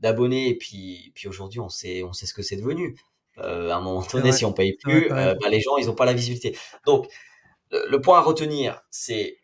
d'abonnés. 0.00 0.50
De, 0.50 0.54
et 0.54 0.58
puis, 0.58 1.12
puis 1.14 1.28
aujourd'hui, 1.28 1.60
on 1.60 1.68
sait, 1.68 2.02
on 2.02 2.12
sait 2.12 2.26
ce 2.26 2.34
que 2.34 2.42
c'est 2.42 2.56
devenu. 2.56 2.98
Euh, 3.38 3.70
à 3.70 3.76
un 3.76 3.80
moment 3.80 4.04
donné, 4.12 4.32
si 4.32 4.44
on 4.44 4.52
paye 4.52 4.76
plus, 4.82 5.12
euh, 5.12 5.34
bah, 5.40 5.48
les 5.48 5.60
gens, 5.60 5.76
ils 5.76 5.86
n'ont 5.86 5.94
pas 5.94 6.06
la 6.06 6.12
visibilité. 6.12 6.58
Donc, 6.86 7.08
le, 7.70 8.00
point 8.00 8.18
à 8.18 8.22
retenir, 8.22 8.82
c'est 8.90 9.38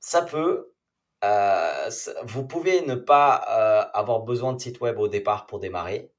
ça 0.00 0.22
peut 0.22 0.74
euh, 1.24 1.90
vous 2.24 2.46
pouvez 2.46 2.82
ne 2.82 2.94
pas 2.94 3.44
euh, 3.48 3.84
avoir 3.94 4.20
besoin 4.20 4.52
de 4.52 4.60
site 4.60 4.80
web 4.80 4.98
au 4.98 5.08
départ 5.08 5.46
pour 5.46 5.58
démarrer. 5.58 6.10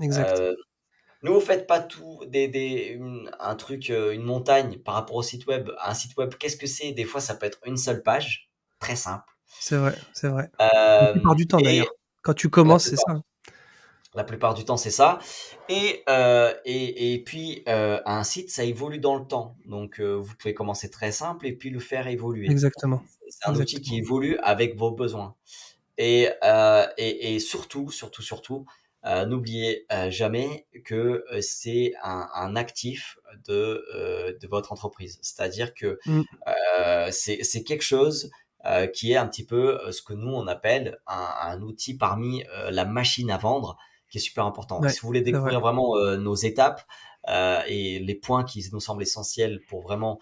Exact. 0.00 0.38
Euh, 0.38 0.54
ne 1.22 1.30
vous 1.30 1.40
faites 1.40 1.66
pas 1.66 1.80
tout 1.80 2.20
des, 2.26 2.46
des 2.46 3.00
un 3.40 3.54
truc, 3.56 3.88
une 3.88 4.22
montagne 4.22 4.78
par 4.78 4.94
rapport 4.94 5.16
au 5.16 5.22
site 5.22 5.46
web. 5.46 5.70
Un 5.82 5.94
site 5.94 6.16
web, 6.16 6.34
qu'est-ce 6.34 6.56
que 6.56 6.66
c'est? 6.66 6.92
Des 6.92 7.04
fois, 7.04 7.20
ça 7.20 7.34
peut 7.34 7.46
être 7.46 7.58
une 7.64 7.78
seule 7.78 8.02
page, 8.02 8.50
très 8.78 8.96
simple. 8.96 9.24
C'est 9.60 9.76
vrai, 9.76 9.96
c'est 10.12 10.28
vrai. 10.28 10.50
la 10.58 11.12
plupart 11.12 11.34
du 11.34 11.46
temps 11.46 11.60
d'ailleurs. 11.60 11.90
Quand 12.22 12.34
tu 12.34 12.50
commences, 12.50 12.84
c'est 12.84 12.96
ça. 12.96 13.20
La 14.16 14.24
plupart 14.24 14.54
du 14.54 14.64
temps, 14.64 14.78
c'est 14.78 14.90
ça. 14.90 15.18
Et, 15.68 16.02
euh, 16.08 16.52
et, 16.64 17.12
et, 17.12 17.22
puis, 17.22 17.62
euh, 17.68 18.00
un 18.06 18.24
site, 18.24 18.50
ça 18.50 18.64
évolue 18.64 18.98
dans 18.98 19.14
le 19.14 19.26
temps. 19.26 19.56
Donc, 19.66 20.00
euh, 20.00 20.14
vous 20.14 20.34
pouvez 20.36 20.54
commencer 20.54 20.90
très 20.90 21.12
simple 21.12 21.46
et 21.46 21.52
puis 21.52 21.68
le 21.68 21.80
faire 21.80 22.08
évoluer. 22.08 22.50
Exactement. 22.50 23.02
C'est 23.28 23.46
un 23.46 23.54
outil 23.54 23.82
qui 23.82 23.98
évolue 23.98 24.38
avec 24.42 24.74
vos 24.74 24.90
besoins. 24.90 25.34
Et, 25.98 26.30
euh, 26.42 26.86
et, 26.96 27.34
et, 27.34 27.38
surtout, 27.38 27.90
surtout, 27.90 28.22
surtout, 28.22 28.64
euh, 29.04 29.26
n'oubliez 29.26 29.86
jamais 30.08 30.66
que 30.84 31.24
c'est 31.40 31.92
un, 32.02 32.28
un, 32.34 32.56
actif 32.56 33.18
de, 33.46 34.36
de 34.40 34.48
votre 34.48 34.72
entreprise. 34.72 35.18
C'est-à-dire 35.20 35.74
que 35.74 35.98
mm. 36.06 36.22
c'est 37.10 37.62
quelque 37.64 37.84
chose 37.84 38.30
qui 38.92 39.12
est 39.12 39.16
un 39.16 39.26
petit 39.26 39.44
peu 39.44 39.78
ce 39.90 40.02
que 40.02 40.12
nous, 40.12 40.32
on 40.32 40.46
appelle 40.46 40.98
un, 41.06 41.28
un 41.40 41.60
outil 41.62 41.96
parmi 41.96 42.44
la 42.70 42.84
machine 42.84 43.30
à 43.30 43.38
vendre 43.38 43.76
qui 44.10 44.18
est 44.18 44.20
super 44.20 44.46
important. 44.46 44.80
si 44.88 45.00
vous 45.00 45.06
voulez 45.06 45.20
découvrir 45.20 45.60
vraiment 45.60 45.96
euh, 45.96 46.16
nos 46.16 46.34
étapes 46.34 46.82
euh, 47.28 47.60
et 47.66 47.98
les 47.98 48.14
points 48.14 48.44
qui 48.44 48.64
nous 48.72 48.80
semblent 48.80 49.02
essentiels 49.02 49.60
pour 49.68 49.82
vraiment 49.82 50.20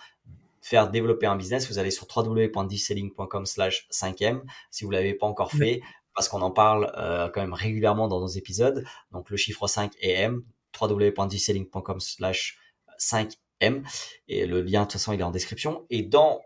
faire 0.63 0.91
développer 0.91 1.27
un 1.27 1.37
business, 1.37 1.69
vous 1.69 1.79
allez 1.79 1.91
sur 1.91 2.07
www.diselling.com 2.15 3.45
slash 3.45 3.87
5M 3.91 4.43
si 4.71 4.85
vous 4.85 4.91
l'avez 4.91 5.15
pas 5.15 5.27
encore 5.27 5.53
fait, 5.53 5.83
parce 6.15 6.29
qu'on 6.29 6.41
en 6.41 6.51
parle 6.51 6.91
euh, 6.97 7.29
quand 7.29 7.43
même 7.43 7.53
régulièrement 7.53 8.09
dans 8.09 8.21
nos 8.21 8.29
épisodes. 8.29 8.85
Donc 9.13 9.29
le 9.29 9.37
chiffre 9.37 9.67
5 9.67 9.93
et 10.01 10.13
M, 10.13 10.43
www.diselling.com 10.81 12.01
slash 12.01 12.59
5M. 12.99 13.83
Et 14.29 14.47
le 14.47 14.63
lien, 14.63 14.81
de 14.81 14.85
toute 14.85 14.93
façon, 14.93 15.13
il 15.13 15.21
est 15.21 15.25
en 15.25 15.31
description. 15.31 15.85
Et 15.91 16.03
dans 16.03 16.41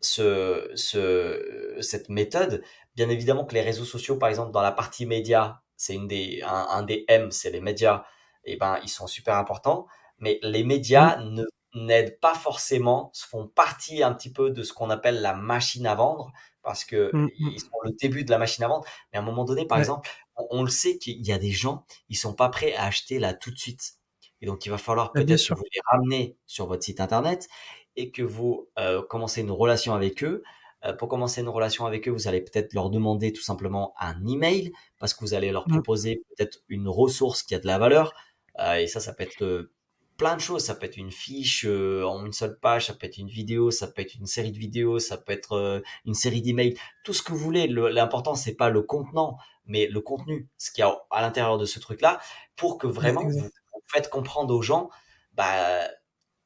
ce, 0.00 0.70
ce, 0.74 1.76
cette 1.80 2.08
méthode, 2.08 2.62
bien 2.94 3.08
évidemment 3.08 3.44
que 3.44 3.54
les 3.54 3.60
réseaux 3.60 3.84
sociaux, 3.84 4.16
par 4.16 4.28
exemple, 4.28 4.52
dans 4.52 4.62
la 4.62 4.72
partie 4.72 5.06
média, 5.06 5.62
c'est 5.76 5.94
une 5.94 6.08
des, 6.08 6.42
un, 6.44 6.82
des 6.82 7.04
M, 7.08 7.30
c'est 7.30 7.50
les 7.50 7.60
médias, 7.60 8.04
et 8.44 8.54
eh 8.54 8.56
ben 8.56 8.78
ils 8.82 8.88
sont 8.88 9.06
super 9.06 9.36
importants, 9.36 9.86
mais 10.18 10.38
les 10.42 10.64
médias 10.64 11.16
mmh. 11.16 11.34
ne 11.34 11.44
n'aident 11.74 12.18
pas 12.20 12.34
forcément, 12.34 13.12
font 13.14 13.46
partie 13.46 14.02
un 14.02 14.12
petit 14.12 14.32
peu 14.32 14.50
de 14.50 14.62
ce 14.62 14.72
qu'on 14.72 14.90
appelle 14.90 15.20
la 15.20 15.34
machine 15.34 15.86
à 15.86 15.94
vendre, 15.94 16.32
parce 16.62 16.84
que 16.84 17.10
mmh, 17.14 17.24
mmh. 17.24 17.50
ils 17.54 17.60
sont 17.60 17.78
le 17.84 17.92
début 17.92 18.24
de 18.24 18.30
la 18.30 18.38
machine 18.38 18.64
à 18.64 18.68
vendre. 18.68 18.84
Mais 19.12 19.18
à 19.18 19.22
un 19.22 19.24
moment 19.24 19.44
donné, 19.44 19.66
par 19.66 19.78
exemple, 19.78 20.10
on, 20.50 20.62
le 20.62 20.70
sait 20.70 20.98
qu'il 20.98 21.24
y 21.26 21.32
a 21.32 21.38
des 21.38 21.52
gens, 21.52 21.84
ils 22.08 22.16
sont 22.16 22.34
pas 22.34 22.48
prêts 22.48 22.74
à 22.74 22.84
acheter 22.84 23.18
là 23.18 23.34
tout 23.34 23.50
de 23.50 23.58
suite. 23.58 23.94
Et 24.42 24.46
donc, 24.46 24.64
il 24.64 24.70
va 24.70 24.78
falloir 24.78 25.12
peut-être 25.12 25.46
que 25.48 25.54
vous 25.54 25.64
les 25.72 25.80
ramener 25.90 26.36
sur 26.46 26.66
votre 26.66 26.82
site 26.82 27.00
internet 27.00 27.46
et 27.96 28.10
que 28.10 28.22
vous 28.22 28.68
euh, 28.78 29.02
commencez 29.02 29.40
une 29.40 29.50
relation 29.50 29.94
avec 29.94 30.22
eux. 30.24 30.42
Euh, 30.84 30.94
pour 30.94 31.08
commencer 31.08 31.42
une 31.42 31.48
relation 31.48 31.84
avec 31.84 32.08
eux, 32.08 32.10
vous 32.10 32.28
allez 32.28 32.40
peut-être 32.40 32.72
leur 32.72 32.88
demander 32.88 33.32
tout 33.32 33.42
simplement 33.42 33.92
un 33.98 34.26
email 34.26 34.72
parce 34.98 35.12
que 35.12 35.20
vous 35.20 35.34
allez 35.34 35.50
leur 35.50 35.66
proposer 35.66 36.22
peut-être 36.30 36.60
une 36.68 36.88
ressource 36.88 37.42
qui 37.42 37.54
a 37.54 37.58
de 37.58 37.66
la 37.66 37.78
valeur. 37.78 38.14
Euh, 38.58 38.76
et 38.76 38.86
ça, 38.86 39.00
ça 39.00 39.12
peut 39.12 39.24
être 39.24 39.70
plein 40.16 40.36
de 40.36 40.40
choses. 40.40 40.64
Ça 40.64 40.74
peut 40.74 40.86
être 40.86 40.96
une 40.96 41.10
fiche 41.10 41.66
en 41.66 42.24
une 42.24 42.32
seule 42.32 42.58
page, 42.58 42.86
ça 42.86 42.94
peut 42.94 43.06
être 43.06 43.18
une 43.18 43.28
vidéo, 43.28 43.70
ça 43.70 43.88
peut 43.88 44.02
être 44.02 44.14
une 44.14 44.26
série 44.26 44.52
de 44.52 44.58
vidéos, 44.58 44.98
ça 44.98 45.18
peut 45.18 45.32
être 45.32 45.82
une 46.06 46.14
série 46.14 46.40
d'emails, 46.40 46.78
tout 47.04 47.12
ce 47.12 47.22
que 47.22 47.32
vous 47.32 47.38
voulez. 47.38 47.66
L'important, 47.66 48.34
c'est 48.34 48.54
pas 48.54 48.70
le 48.70 48.82
contenant, 48.82 49.36
mais 49.66 49.86
le 49.86 50.00
contenu, 50.00 50.48
ce 50.56 50.70
qu'il 50.70 50.82
y 50.82 50.84
a 50.84 50.98
à 51.10 51.20
l'intérieur 51.20 51.58
de 51.58 51.64
ce 51.64 51.78
truc-là, 51.78 52.20
pour 52.56 52.78
que 52.78 52.86
vraiment 52.86 53.24
vous, 53.24 53.40
vous 53.40 53.82
faites 53.86 54.08
comprendre 54.08 54.54
aux 54.54 54.62
gens, 54.62 54.90
bah, 55.34 55.88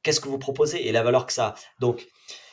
qu'est-ce 0.04 0.20
que 0.20 0.28
vous 0.28 0.38
proposez 0.38 0.86
et 0.86 0.92
la 0.92 1.02
valeur 1.02 1.26
que 1.26 1.32
ça 1.32 1.46
a. 1.48 1.54
Donc, 1.80 2.06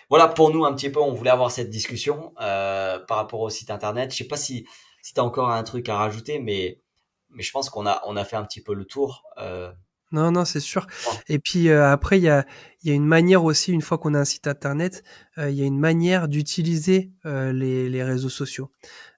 voilà, 0.10 0.28
pour 0.28 0.52
nous, 0.52 0.66
un 0.66 0.74
petit 0.74 0.90
peu, 0.90 1.00
on 1.00 1.14
voulait 1.14 1.30
avoir 1.30 1.52
cette 1.52 1.70
discussion 1.70 2.34
euh, 2.42 3.00
par 3.00 3.18
rapport 3.18 3.42
au 3.42 3.50
site 3.50 3.70
internet. 3.70 4.12
Je 4.12 4.18
sais 4.18 4.28
pas 4.28 4.38
si, 4.38 4.66
si 5.04 5.14
tu 5.14 5.20
as 5.20 5.24
encore 5.24 5.52
un 5.52 5.64
truc 5.64 5.88
à 5.88 5.98
rajouter, 5.98 6.40
mais, 6.40 6.82
mais 7.30 7.44
je 7.44 7.52
pense 7.52 7.70
qu'on 7.70 7.86
a, 7.86 8.02
on 8.06 8.18
a 8.18 8.26
fait 8.26 8.36
un 8.36 8.44
petit 8.44 8.62
peu 8.62 8.74
le 8.74 8.86
tour. 8.86 9.24
Euh. 9.38 9.72
Non, 10.12 10.32
non, 10.32 10.44
c'est 10.44 10.60
sûr. 10.60 10.88
Et 11.30 11.40
puis 11.40 11.70
euh, 11.70 11.90
après, 11.90 12.18
il 12.18 12.24
y 12.24 12.30
a, 12.30 12.46
y 12.90 12.92
a 12.92 12.96
une 12.96 13.06
manière 13.06 13.44
aussi, 13.44 13.72
une 13.72 13.82
fois 13.82 13.98
qu'on 13.98 14.14
a 14.14 14.20
un 14.20 14.26
site 14.26 14.48
internet, 14.48 15.04
il 15.38 15.54
y 15.54 15.62
a 15.62 15.66
une 15.66 15.80
manière 15.80 16.28
d'utiliser 16.28 17.12
les, 17.24 17.90
les 17.90 18.04
réseaux 18.04 18.30
sociaux. 18.30 18.70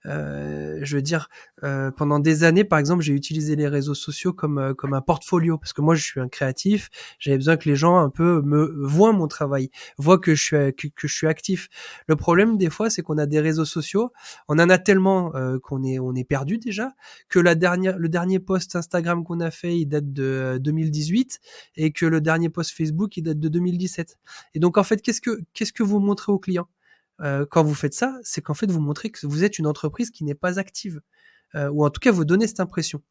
Euh, 0.05 0.79
je 0.81 0.97
veux 0.97 1.01
dire, 1.01 1.29
euh, 1.63 1.91
pendant 1.91 2.19
des 2.19 2.43
années, 2.43 2.63
par 2.63 2.79
exemple, 2.79 3.03
j'ai 3.03 3.13
utilisé 3.13 3.55
les 3.55 3.67
réseaux 3.67 3.93
sociaux 3.93 4.33
comme 4.33 4.57
euh, 4.57 4.73
comme 4.73 4.93
un 4.93 5.01
portfolio 5.01 5.57
parce 5.57 5.71
que 5.73 5.81
moi, 5.81 5.95
je 5.95 6.03
suis 6.03 6.19
un 6.19 6.27
créatif. 6.27 6.89
J'avais 7.19 7.37
besoin 7.37 7.57
que 7.57 7.69
les 7.69 7.75
gens 7.75 7.97
un 7.97 8.09
peu 8.09 8.41
me 8.41 8.73
voient 8.85 9.13
mon 9.13 9.27
travail, 9.27 9.69
voient 9.97 10.17
que 10.17 10.35
je 10.35 10.43
suis 10.43 10.75
que, 10.75 11.07
je 11.07 11.13
suis 11.13 11.27
actif. 11.27 11.69
Le 12.07 12.15
problème 12.15 12.57
des 12.57 12.69
fois, 12.69 12.89
c'est 12.89 13.01
qu'on 13.01 13.17
a 13.17 13.25
des 13.25 13.39
réseaux 13.39 13.65
sociaux, 13.65 14.11
on 14.47 14.59
en 14.59 14.69
a 14.69 14.77
tellement 14.77 15.31
qu'on 15.63 15.83
est 15.83 15.99
on 15.99 16.13
est 16.15 16.23
perdu 16.23 16.57
déjà 16.57 16.93
que 17.29 17.39
la 17.39 17.55
dernière 17.55 17.97
le 17.97 18.09
dernier 18.09 18.39
post 18.39 18.75
Instagram 18.75 19.23
qu'on 19.23 19.39
a 19.39 19.51
fait, 19.51 19.77
il 19.77 19.85
date 19.85 20.11
de 20.11 20.57
2018 20.61 21.39
et 21.77 21.91
que 21.91 22.05
le 22.05 22.21
dernier 22.21 22.49
post 22.49 22.71
Facebook, 22.71 23.15
il 23.17 23.23
date 23.23 23.39
de 23.39 23.49
2017. 23.53 24.17
Et 24.55 24.59
donc 24.59 24.77
en 24.77 24.83
fait, 24.83 25.01
qu'est-ce 25.01 25.21
que 25.21 25.41
qu'est-ce 25.53 25.73
que 25.73 25.83
vous 25.83 25.99
montrez 25.99 26.31
aux 26.31 26.39
clients? 26.39 26.67
Euh, 27.21 27.45
quand 27.49 27.63
vous 27.63 27.75
faites 27.75 27.93
ça, 27.93 28.17
c'est 28.23 28.41
qu'en 28.41 28.53
fait 28.53 28.69
vous 28.71 28.81
montrez 28.81 29.09
que 29.09 29.25
vous 29.25 29.43
êtes 29.43 29.59
une 29.59 29.67
entreprise 29.67 30.09
qui 30.09 30.23
n'est 30.23 30.35
pas 30.35 30.59
active. 30.59 31.01
Euh, 31.55 31.69
ou 31.69 31.85
en 31.85 31.91
tout 31.91 31.99
cas 31.99 32.11
vous 32.11 32.25
donnez 32.25 32.47
cette 32.47 32.61
impression. 32.61 33.03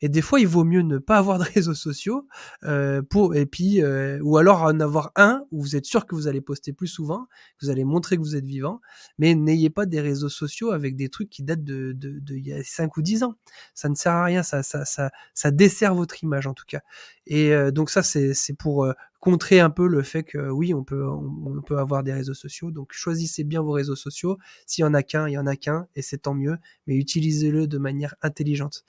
Et 0.00 0.08
des 0.08 0.22
fois, 0.22 0.40
il 0.40 0.48
vaut 0.48 0.64
mieux 0.64 0.80
ne 0.80 0.96
pas 0.96 1.18
avoir 1.18 1.38
de 1.38 1.44
réseaux 1.54 1.74
sociaux 1.74 2.26
euh, 2.64 3.02
pour 3.02 3.34
et 3.36 3.44
puis 3.44 3.82
ou 4.22 4.38
alors 4.38 4.62
en 4.62 4.80
avoir 4.80 5.12
un 5.16 5.44
où 5.50 5.60
vous 5.60 5.76
êtes 5.76 5.84
sûr 5.84 6.06
que 6.06 6.14
vous 6.14 6.26
allez 6.26 6.40
poster 6.40 6.72
plus 6.72 6.86
souvent, 6.86 7.26
que 7.58 7.66
vous 7.66 7.70
allez 7.70 7.84
montrer 7.84 8.16
que 8.16 8.22
vous 8.22 8.36
êtes 8.36 8.46
vivant, 8.46 8.80
mais 9.18 9.34
n'ayez 9.34 9.68
pas 9.68 9.84
des 9.84 10.00
réseaux 10.00 10.30
sociaux 10.30 10.70
avec 10.70 10.96
des 10.96 11.10
trucs 11.10 11.28
qui 11.28 11.42
datent 11.42 11.62
de 11.62 11.92
de, 11.92 12.22
il 12.30 12.46
y 12.46 12.54
a 12.54 12.64
5 12.64 12.96
ou 12.96 13.02
10 13.02 13.22
ans. 13.22 13.34
Ça 13.74 13.90
ne 13.90 13.94
sert 13.94 14.12
à 14.12 14.24
rien, 14.24 14.42
ça 14.42 14.62
ça 14.62 14.86
ça 14.86 15.10
ça 15.34 15.50
dessert 15.50 15.94
votre 15.94 16.24
image 16.24 16.46
en 16.46 16.54
tout 16.54 16.64
cas. 16.66 16.80
Et 17.26 17.52
donc 17.70 17.90
ça 17.90 18.02
c'est 18.02 18.54
pour 18.58 18.90
contrer 19.20 19.60
un 19.60 19.70
peu 19.70 19.86
le 19.86 20.02
fait 20.02 20.22
que 20.22 20.48
oui, 20.48 20.72
on 20.74 20.82
peut 20.82 21.06
on, 21.06 21.60
peut 21.62 21.78
avoir 21.78 22.02
des 22.02 22.12
réseaux 22.12 22.34
sociaux. 22.34 22.70
Donc 22.70 22.88
choisissez 22.92 23.44
bien 23.44 23.60
vos 23.60 23.72
réseaux 23.72 23.96
sociaux. 23.96 24.38
S'il 24.66 24.82
y 24.82 24.86
en 24.86 24.94
a 24.94 25.02
qu'un, 25.02 25.28
il 25.28 25.32
y 25.32 25.38
en 25.38 25.46
a 25.46 25.56
qu'un 25.56 25.86
et 25.94 26.02
c'est 26.02 26.18
tant 26.18 26.34
mieux, 26.34 26.56
mais 26.86 26.96
utilisez-le 26.96 27.66
de 27.66 27.78
manière 27.78 28.14
intelligente. 28.22 28.84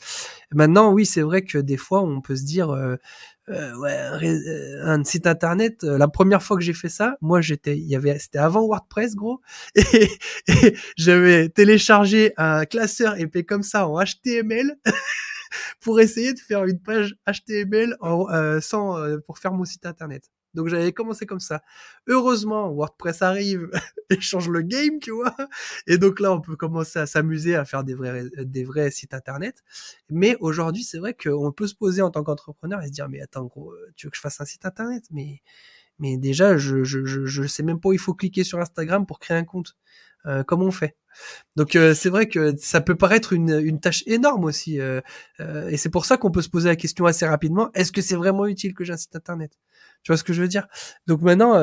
Maintenant, 0.54 0.94
oui, 0.94 1.06
c'est 1.06 1.22
vrai 1.22 1.44
que 1.44 1.58
des 1.58 1.78
fois 1.78 2.02
on 2.02 2.22
peut 2.22 2.38
se 2.38 2.46
dire 2.46 2.70
euh, 2.70 2.96
euh 3.50 3.78
ouais, 3.80 4.80
un, 4.82 5.04
site 5.04 5.28
internet. 5.28 5.84
Euh, 5.84 5.98
la 5.98 6.08
première 6.08 6.42
fois 6.42 6.56
que 6.58 6.64
j'ai 6.64 6.74
fait 6.74 6.90
ça, 6.90 7.18
moi 7.22 7.42
j'étais, 7.42 7.78
il 7.78 7.88
y 7.88 7.96
avait, 7.96 8.18
c'était 8.18 8.40
avant 8.40 8.66
WordPress 8.66 9.16
gros, 9.16 9.42
et, 9.76 10.10
et 10.48 10.78
j'avais 10.96 11.50
téléchargé 11.50 12.34
un 12.38 12.66
classeur 12.66 13.20
épais 13.20 13.44
comme 13.44 13.64
ça 13.64 13.88
en 13.88 14.02
HTML. 14.02 14.78
pour 15.82 16.00
essayer 16.00 16.34
de 16.34 16.40
faire 16.40 16.66
une 16.66 16.80
page 16.80 17.16
HTML 17.28 17.96
en, 18.02 18.30
euh, 18.30 18.60
sans, 18.62 18.98
euh, 18.98 19.18
pour 19.20 19.40
faire 19.40 19.54
mon 19.54 19.66
site 19.66 19.86
internet. 19.86 20.30
Donc 20.54 20.68
j'avais 20.68 20.92
commencé 20.92 21.26
comme 21.26 21.40
ça. 21.40 21.62
Heureusement, 22.08 22.70
WordPress 22.72 23.22
arrive 23.22 23.70
et 24.10 24.20
change 24.20 24.50
le 24.50 24.62
game, 24.62 25.00
tu 25.00 25.12
vois. 25.12 25.36
Et 25.88 25.98
donc 25.98 26.20
là, 26.20 26.34
on 26.34 26.42
peut 26.42 26.56
commencer 26.58 27.00
à 27.00 27.06
s'amuser 27.06 27.56
à 27.56 27.64
faire 27.66 27.84
des 27.86 27.94
vrais, 27.94 28.26
des 28.38 28.64
vrais 28.66 28.92
sites 28.92 29.14
internet. 29.14 29.64
Mais 30.10 30.36
aujourd'hui, 30.42 30.84
c'est 30.84 30.98
vrai 31.00 31.14
qu'on 31.14 31.52
peut 31.54 31.68
se 31.68 31.76
poser 31.76 32.02
en 32.02 32.12
tant 32.12 32.24
qu'entrepreneur 32.24 32.82
et 32.82 32.88
se 32.88 32.92
dire, 32.92 33.08
mais 33.10 33.22
attends, 33.22 33.46
gros, 33.46 33.74
tu 33.96 34.08
veux 34.08 34.12
que 34.12 34.18
je 34.18 34.22
fasse 34.22 34.42
un 34.42 34.46
site 34.46 34.66
internet? 34.66 35.06
Mais, 35.12 35.42
mais 36.00 36.18
déjà, 36.18 36.58
je, 36.58 36.84
je, 36.84 37.06
je, 37.06 37.26
je 37.26 37.44
sais 37.48 37.64
même 37.64 37.80
pas 37.80 37.90
où 37.90 37.94
il 37.94 38.00
faut 38.00 38.14
cliquer 38.14 38.44
sur 38.44 38.60
Instagram 38.60 39.06
pour 39.06 39.20
créer 39.20 39.38
un 39.38 39.46
compte. 39.46 39.76
Euh, 40.28 40.44
comment 40.44 40.66
on 40.66 40.72
fait 40.72 40.96
Donc 41.56 41.76
euh, 41.76 41.96
c'est 41.96 42.10
vrai 42.10 42.28
que 42.28 42.56
ça 42.58 42.82
peut 42.82 42.96
paraître 42.96 43.34
une, 43.34 43.60
une 43.64 43.80
tâche 43.80 44.04
énorme 44.06 44.44
aussi, 44.46 44.80
euh, 44.80 45.02
et 45.40 45.78
c'est 45.78 45.90
pour 45.90 46.06
ça 46.06 46.18
qu'on 46.18 46.30
peut 46.32 46.44
se 46.44 46.50
poser 46.50 46.70
la 46.70 46.76
question 46.76 47.06
assez 47.06 47.26
rapidement 47.26 47.72
est-ce 47.74 47.92
que 47.92 48.02
c'est 48.02 48.16
vraiment 48.16 48.46
utile 48.46 48.76
que 48.76 48.84
j'ai 48.84 48.94
un 48.94 48.98
site 48.98 49.16
internet? 49.16 49.58
Tu 50.04 50.12
vois 50.12 50.18
ce 50.18 50.24
que 50.24 50.34
je 50.34 50.42
veux 50.42 50.48
dire? 50.48 50.68
Donc 51.08 51.22
maintenant, 51.22 51.54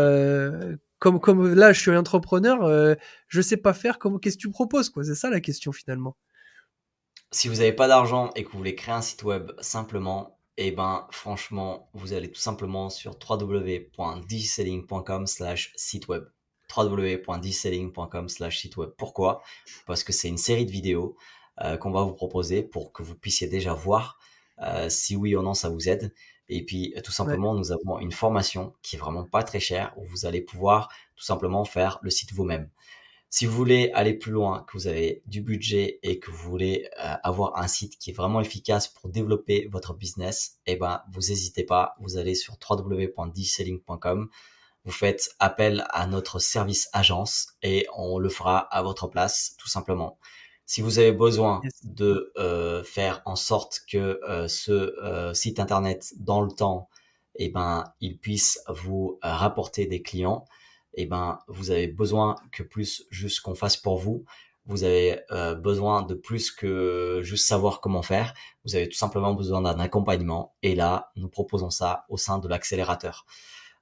comme 0.98 1.20
comme 1.20 1.54
là, 1.54 1.72
je 1.72 1.80
suis 1.80 1.96
entrepreneur, 1.96 2.96
je 3.28 3.40
sais 3.40 3.56
pas 3.56 3.72
faire. 3.72 3.98
Comment 3.98 4.18
Qu'est-ce 4.18 4.36
que 4.36 4.42
tu 4.42 4.50
proposes 4.50 4.90
quoi? 4.90 5.04
C'est 5.04 5.14
ça 5.14 5.30
la 5.30 5.40
question 5.40 5.72
finalement. 5.72 6.16
Si 7.30 7.48
vous 7.48 7.56
n'avez 7.56 7.72
pas 7.72 7.88
d'argent 7.88 8.30
et 8.36 8.44
que 8.44 8.50
vous 8.50 8.58
voulez 8.58 8.74
créer 8.74 8.94
un 8.94 9.02
site 9.02 9.22
web 9.24 9.50
simplement, 9.60 10.38
eh 10.56 10.72
ben 10.72 11.06
franchement, 11.10 11.90
vous 11.94 12.12
allez 12.12 12.30
tout 12.30 12.40
simplement 12.40 12.90
sur 12.90 13.16
www.digiselling.com/site 13.28 16.08
web 16.08 16.24
www.dselling.com 16.74 18.28
slash 18.28 18.60
site 18.60 18.76
web. 18.76 18.90
Pourquoi? 18.96 19.42
Parce 19.86 20.04
que 20.04 20.12
c'est 20.12 20.28
une 20.28 20.38
série 20.38 20.66
de 20.66 20.70
vidéos 20.70 21.16
euh, 21.60 21.76
qu'on 21.76 21.90
va 21.90 22.02
vous 22.02 22.14
proposer 22.14 22.62
pour 22.62 22.92
que 22.92 23.02
vous 23.02 23.14
puissiez 23.14 23.48
déjà 23.48 23.72
voir 23.74 24.18
euh, 24.62 24.88
si 24.88 25.16
oui 25.16 25.34
ou 25.34 25.42
non 25.42 25.54
ça 25.54 25.68
vous 25.68 25.88
aide. 25.88 26.12
Et 26.48 26.64
puis 26.64 26.94
tout 27.04 27.12
simplement, 27.12 27.54
nous 27.54 27.72
avons 27.72 27.98
une 27.98 28.12
formation 28.12 28.74
qui 28.82 28.96
est 28.96 28.98
vraiment 28.98 29.24
pas 29.24 29.42
très 29.42 29.60
chère 29.60 29.92
où 29.96 30.04
vous 30.04 30.24
allez 30.24 30.40
pouvoir 30.40 30.88
tout 31.14 31.24
simplement 31.24 31.64
faire 31.64 31.98
le 32.02 32.10
site 32.10 32.32
vous-même. 32.32 32.70
Si 33.30 33.44
vous 33.44 33.54
voulez 33.54 33.90
aller 33.92 34.14
plus 34.14 34.32
loin, 34.32 34.64
que 34.66 34.72
vous 34.72 34.86
avez 34.86 35.22
du 35.26 35.42
budget 35.42 35.98
et 36.02 36.18
que 36.18 36.30
vous 36.30 36.48
voulez 36.48 36.88
euh, 36.98 37.14
avoir 37.22 37.58
un 37.58 37.68
site 37.68 37.98
qui 37.98 38.08
est 38.08 38.14
vraiment 38.14 38.40
efficace 38.40 38.88
pour 38.88 39.10
développer 39.10 39.68
votre 39.70 39.92
business, 39.92 40.58
eh 40.64 40.76
ben, 40.76 41.02
vous 41.12 41.20
n'hésitez 41.20 41.62
pas, 41.62 41.94
vous 42.00 42.16
allez 42.16 42.34
sur 42.34 42.56
www.digiselling.com, 42.68 44.30
vous 44.88 44.94
faites 44.94 45.36
appel 45.38 45.84
à 45.90 46.06
notre 46.06 46.38
service 46.38 46.88
agence 46.94 47.58
et 47.62 47.86
on 47.94 48.18
le 48.18 48.30
fera 48.30 48.56
à 48.58 48.82
votre 48.82 49.06
place, 49.06 49.54
tout 49.58 49.68
simplement. 49.68 50.18
Si 50.64 50.80
vous 50.80 50.98
avez 50.98 51.12
besoin 51.12 51.60
de 51.84 52.32
euh, 52.38 52.82
faire 52.84 53.20
en 53.26 53.36
sorte 53.36 53.82
que 53.86 54.18
euh, 54.26 54.48
ce 54.48 54.94
site 55.34 55.60
internet 55.60 56.14
dans 56.16 56.40
le 56.40 56.50
temps, 56.50 56.88
eh 57.34 57.50
ben, 57.50 57.84
il 58.00 58.18
puisse 58.18 58.62
vous 58.66 59.18
rapporter 59.20 59.84
des 59.84 60.00
clients, 60.00 60.46
eh 60.94 61.04
ben, 61.04 61.38
vous 61.48 61.70
avez 61.70 61.86
besoin 61.86 62.36
que 62.50 62.62
plus 62.62 63.04
juste 63.10 63.42
qu'on 63.42 63.54
fasse 63.54 63.76
pour 63.76 63.98
vous. 63.98 64.24
Vous 64.64 64.84
avez 64.84 65.20
euh, 65.32 65.54
besoin 65.54 66.00
de 66.02 66.14
plus 66.14 66.50
que 66.50 67.20
juste 67.22 67.46
savoir 67.46 67.82
comment 67.82 68.02
faire. 68.02 68.32
Vous 68.64 68.74
avez 68.74 68.88
tout 68.88 68.96
simplement 68.96 69.34
besoin 69.34 69.60
d'un 69.60 69.78
accompagnement. 69.80 70.54
Et 70.62 70.74
là, 70.74 71.12
nous 71.14 71.28
proposons 71.28 71.68
ça 71.68 72.06
au 72.08 72.16
sein 72.16 72.38
de 72.38 72.48
l'accélérateur. 72.48 73.26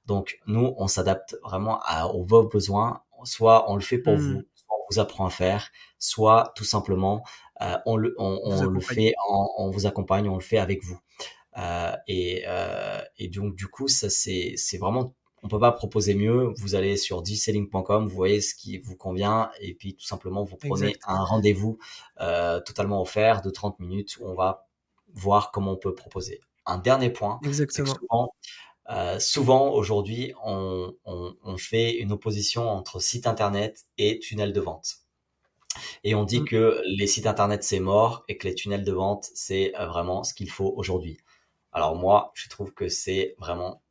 Donc, 0.07 0.39
nous, 0.47 0.73
on 0.77 0.87
s'adapte 0.87 1.37
vraiment 1.43 1.79
à, 1.83 2.07
aux 2.07 2.23
vos 2.23 2.47
besoins. 2.47 3.01
Soit 3.23 3.69
on 3.69 3.75
le 3.75 3.81
fait 3.81 3.97
pour 3.97 4.13
hmm. 4.13 4.19
vous, 4.21 4.41
soit 4.53 4.75
on 4.75 4.85
vous 4.91 4.99
apprend 4.99 5.25
à 5.25 5.29
faire, 5.29 5.69
soit 5.99 6.51
tout 6.55 6.63
simplement 6.63 7.23
euh, 7.61 7.77
on 7.85 7.97
le, 7.97 8.15
on, 8.17 8.39
on 8.43 8.63
le 8.65 8.79
fait, 8.79 9.13
on 9.57 9.69
vous 9.69 9.85
accompagne, 9.85 10.29
on 10.29 10.35
le 10.35 10.41
fait 10.41 10.59
avec 10.59 10.83
vous. 10.83 10.99
Euh, 11.57 11.95
et, 12.07 12.43
euh, 12.47 13.01
et 13.17 13.29
donc 13.29 13.55
du 13.55 13.67
coup, 13.67 13.87
ça 13.87 14.09
c'est 14.09 14.53
c'est 14.57 14.77
vraiment 14.77 15.13
on 15.43 15.47
peut 15.47 15.59
pas 15.59 15.71
proposer 15.71 16.13
mieux. 16.13 16.53
Vous 16.57 16.75
allez 16.75 16.97
sur 16.97 17.21
dselling.com, 17.21 18.07
vous 18.07 18.15
voyez 18.15 18.41
ce 18.41 18.53
qui 18.53 18.77
vous 18.77 18.95
convient 18.95 19.49
et 19.59 19.73
puis 19.73 19.95
tout 19.95 20.05
simplement 20.05 20.43
vous 20.43 20.57
prenez 20.57 20.95
un 21.05 21.23
rendez-vous 21.23 21.77
euh, 22.21 22.59
totalement 22.59 23.01
offert 23.01 23.41
de 23.41 23.49
30 23.49 23.79
minutes 23.79 24.17
où 24.19 24.27
on 24.27 24.35
va 24.35 24.67
voir 25.13 25.51
comment 25.51 25.73
on 25.73 25.77
peut 25.77 25.95
proposer. 25.95 26.41
Un 26.65 26.77
dernier 26.77 27.09
point, 27.09 27.39
Exactement. 27.43 27.93
Souvent, 27.93 28.33
euh, 28.89 29.19
souvent 29.19 29.69
aujourd'hui 29.71 30.33
on, 30.43 30.93
on, 31.05 31.35
on, 31.43 31.57
fait 31.57 31.95
une 31.95 32.11
opposition 32.13 32.69
entre 32.69 32.99
site 32.99 33.27
internet 33.27 33.85
et 33.97 34.19
tunnel 34.19 34.53
de 34.53 34.61
vente. 34.61 34.97
Et 36.03 36.15
on 36.15 36.23
dit 36.23 36.41
mmh. 36.41 36.45
que 36.45 36.81
les 36.85 37.07
sites 37.07 37.27
internet 37.27 37.63
c'est 37.63 37.79
mort 37.79 38.23
et 38.27 38.37
que 38.37 38.47
les 38.47 38.55
tunnels 38.55 38.85
de 38.85 38.91
vente 38.93 39.27
c'est 39.33 39.73
euh, 39.79 39.87
vraiment 39.87 40.23
ce 40.23 40.33
qu'il 40.33 40.49
faut 40.49 40.73
aujourd'hui. 40.77 41.17
Alors 41.71 41.95
moi, 41.95 42.31
je 42.33 42.49
trouve 42.49 42.73
que 42.73 42.87
c'est 42.87 43.35
vraiment 43.37 43.83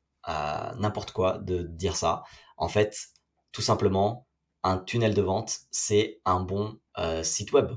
n'importe 0.79 1.13
quoi 1.13 1.39
de 1.39 1.63
dire 1.63 1.95
ça. 1.95 2.25
En 2.57 2.67
fait, 2.67 3.11
tout 3.53 3.63
simplement, 3.63 4.27
un 4.65 4.79
tunnel 4.79 5.15
de 5.15 5.23
vente, 5.23 5.61
c'est 5.71 6.21
un 6.25 6.41
bon 6.41 6.81
euh, 6.99 7.23
site 7.23 7.53
web. 7.53 7.71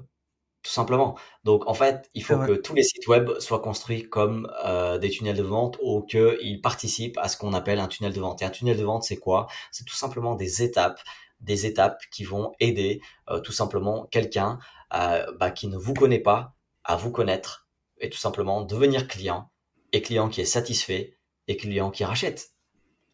Tout 0.61 0.71
simplement. 0.71 1.17
Donc, 1.45 1.67
en 1.67 1.73
fait, 1.73 2.09
il 2.13 2.23
faut 2.23 2.37
que 2.37 2.51
tous 2.53 2.75
les 2.75 2.83
sites 2.83 3.07
web 3.07 3.39
soient 3.39 3.61
construits 3.61 4.09
comme 4.09 4.51
euh, 4.65 4.97
des 4.97 5.09
tunnels 5.09 5.37
de 5.37 5.43
vente 5.43 5.77
ou 5.81 6.01
qu'ils 6.01 6.59
participent 6.61 7.17
à 7.17 7.29
ce 7.29 7.37
qu'on 7.37 7.53
appelle 7.53 7.79
un 7.79 7.87
tunnel 7.87 8.11
de 8.11 8.19
vente. 8.19 8.41
Et 8.41 8.45
un 8.45 8.49
tunnel 8.49 8.77
de 8.77 8.83
vente, 8.83 9.03
c'est 9.03 9.17
quoi? 9.17 9.47
C'est 9.71 9.85
tout 9.85 9.95
simplement 9.95 10.35
des 10.35 10.61
étapes, 10.61 10.99
des 11.39 11.65
étapes 11.65 12.01
qui 12.11 12.25
vont 12.25 12.51
aider 12.59 12.99
euh, 13.29 13.39
tout 13.39 13.53
simplement 13.53 14.05
quelqu'un 14.11 14.59
bah, 14.91 15.51
qui 15.51 15.67
ne 15.67 15.77
vous 15.77 15.93
connaît 15.93 16.19
pas 16.19 16.55
à 16.83 16.95
vous 16.95 17.11
connaître 17.11 17.67
et 17.99 18.09
tout 18.09 18.17
simplement 18.17 18.61
devenir 18.63 19.07
client 19.07 19.51
et 19.91 20.01
client 20.01 20.29
qui 20.29 20.41
est 20.41 20.45
satisfait 20.45 21.17
et 21.47 21.57
clients 21.57 21.91
qui 21.91 22.03
rachètent. 22.03 22.51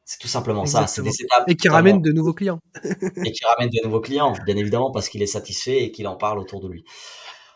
C'est 0.05 0.19
tout 0.19 0.27
simplement 0.27 0.67
ça. 0.67 0.85
C'est 0.85 1.01
des 1.01 1.21
étapes. 1.21 1.45
Et 1.47 1.55
qui 1.55 1.67
ramènent 1.67 2.01
de 2.01 2.11
nouveaux 2.11 2.33
clients. 2.33 2.59
et 2.83 3.31
qui 3.31 3.43
ramènent 3.43 3.71
de 3.71 3.83
nouveaux 3.83 4.01
clients, 4.01 4.33
bien 4.45 4.55
évidemment, 4.55 4.91
parce 4.91 5.09
qu'il 5.09 5.23
est 5.23 5.27
satisfait 5.27 5.83
et 5.83 5.91
qu'il 5.91 6.07
en 6.07 6.15
parle 6.15 6.37
autour 6.37 6.61
de 6.61 6.67
lui. 6.67 6.85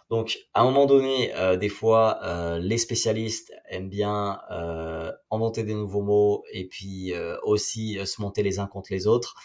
Donc, 0.10 0.40
à 0.56 0.62
un 0.62 0.64
moment 0.64 0.88
donné, 0.88 1.36
euh, 1.36 1.56
des 1.56 1.70
fois, 1.70 2.20
euh, 2.24 2.58
les 2.58 2.80
spécialistes 2.80 3.54
aiment 3.70 3.90
bien 3.90 4.40
euh, 4.50 5.12
inventer 5.30 5.64
des 5.64 5.76
nouveaux 5.76 6.02
mots 6.02 6.44
et 6.52 6.66
puis 6.66 7.14
aussi 7.44 8.00
se 8.06 8.22
monter 8.22 8.42
les 8.42 8.60
uns 8.60 8.68
contre 8.68 8.92
les 8.92 9.06
autres. 9.06 9.36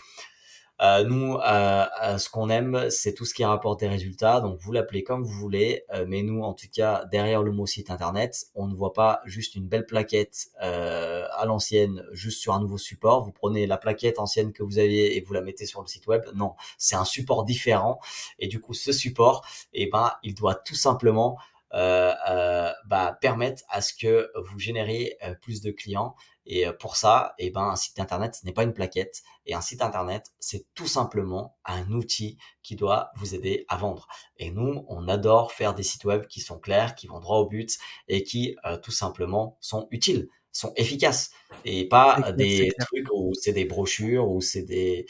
Euh, 0.83 1.05
nous, 1.05 1.37
euh, 1.37 1.87
euh, 2.03 2.19
ce 2.19 2.29
qu'on 2.29 2.51
aime, 2.51 2.91
c'est 2.91 3.15
tout 3.15 3.25
ce 3.25 3.33
qui 3.33 3.45
rapporte 3.45 3.81
des 3.81 3.89
résultats. 3.89 4.41
Donc, 4.41 4.59
vous 4.59 4.73
l'appelez 4.73 5.05
comme 5.05 5.23
vous 5.23 5.39
voulez. 5.39 5.85
mais 6.07 6.23
nous, 6.23 6.43
en 6.43 6.53
tout 6.55 6.67
cas, 6.73 7.05
derrière 7.07 7.43
le 7.43 7.53
mot 7.53 7.67
site 7.67 7.91
internet, 7.91 8.47
on 8.55 8.67
ne 8.67 8.75
voit 8.75 8.93
pas 8.93 9.21
juste 9.25 9.55
une 9.55 9.67
belle 9.67 9.87
plaquette 9.87 10.49
à 10.59 11.45
l'ancienne, 11.47 12.05
juste 12.13 12.41
sur 12.41 12.55
un 12.55 12.61
nouveau 12.61 12.79
support. 12.79 13.23
Vous 13.25 13.33
prenez 13.33 13.67
la 13.67 13.77
plaquette 13.77 14.19
ancienne 14.19 14.53
que 14.53 14.63
vous 14.63 14.79
aviez 14.79 15.17
et 15.17 15.21
vous 15.21 15.33
la 15.33 15.43
mettez 15.43 15.67
sur 15.67 15.81
le 15.81 15.87
site 15.87 16.07
web. 16.07 16.23
Non, 16.35 16.55
c'est 16.79 16.97
un 16.97 17.05
support 17.05 17.45
différent. 17.45 18.01
Et 18.39 18.49
du 18.49 18.61
coup, 18.61 18.75
ce 18.75 18.93
support, 18.93 19.47
eh 19.73 19.89
ben, 19.91 20.13
il 20.23 20.35
doit 20.35 20.55
tout 20.55 20.75
simplement 20.75 21.39
bah, 21.71 23.19
permettre 23.21 23.63
à 23.69 23.81
ce 23.81 23.95
que 23.95 24.31
vous 24.49 24.59
génériez 24.59 25.17
plus 25.41 25.61
de 25.61 25.71
clients 25.71 26.15
et 26.47 26.67
euh, 26.67 26.73
pour 26.73 26.97
ça, 26.97 27.35
eh 27.39 27.51
ben, 27.51 27.63
un 27.63 27.77
site 27.77 27.99
internet, 28.01 28.35
ce 28.35 28.47
n'est 28.47 28.53
pas 28.53 28.65
une 28.65 28.75
plaquette. 28.75 29.23
Et 29.47 29.55
un 29.55 29.61
site 29.61 29.83
internet, 29.83 30.33
c'est 30.39 30.67
tout 30.75 30.87
simplement 30.87 31.57
un 31.65 31.91
outil 31.91 32.39
qui 32.63 32.77
doit 32.77 33.11
vous 33.17 33.35
aider 33.35 33.65
à 33.69 33.77
vendre. 33.77 34.09
Et 34.37 34.51
nous, 34.51 34.85
on 34.89 35.09
adore 35.09 35.53
faire 35.53 35.75
des 35.75 35.83
sites 35.83 36.05
web 36.05 36.27
qui 36.27 36.41
sont 36.41 36.59
clairs, 36.59 36.95
qui 36.95 37.07
vont 37.07 37.21
droit 37.21 37.39
au 37.39 37.47
but 37.47 37.79
et 38.09 38.23
qui 38.23 38.57
euh, 38.65 38.77
tout 38.77 38.91
simplement 38.93 39.57
sont 39.61 39.89
utiles, 39.91 40.29
sont 40.53 40.73
efficaces. 40.77 41.31
Et 41.65 41.89
pas 41.89 42.33
des 42.33 42.73
trucs 42.79 43.09
où 43.13 43.33
c'est 43.35 43.53
des 43.53 43.65
brochures, 43.65 44.29
où 44.29 44.41
c'est 44.41 44.63
des, 44.63 45.07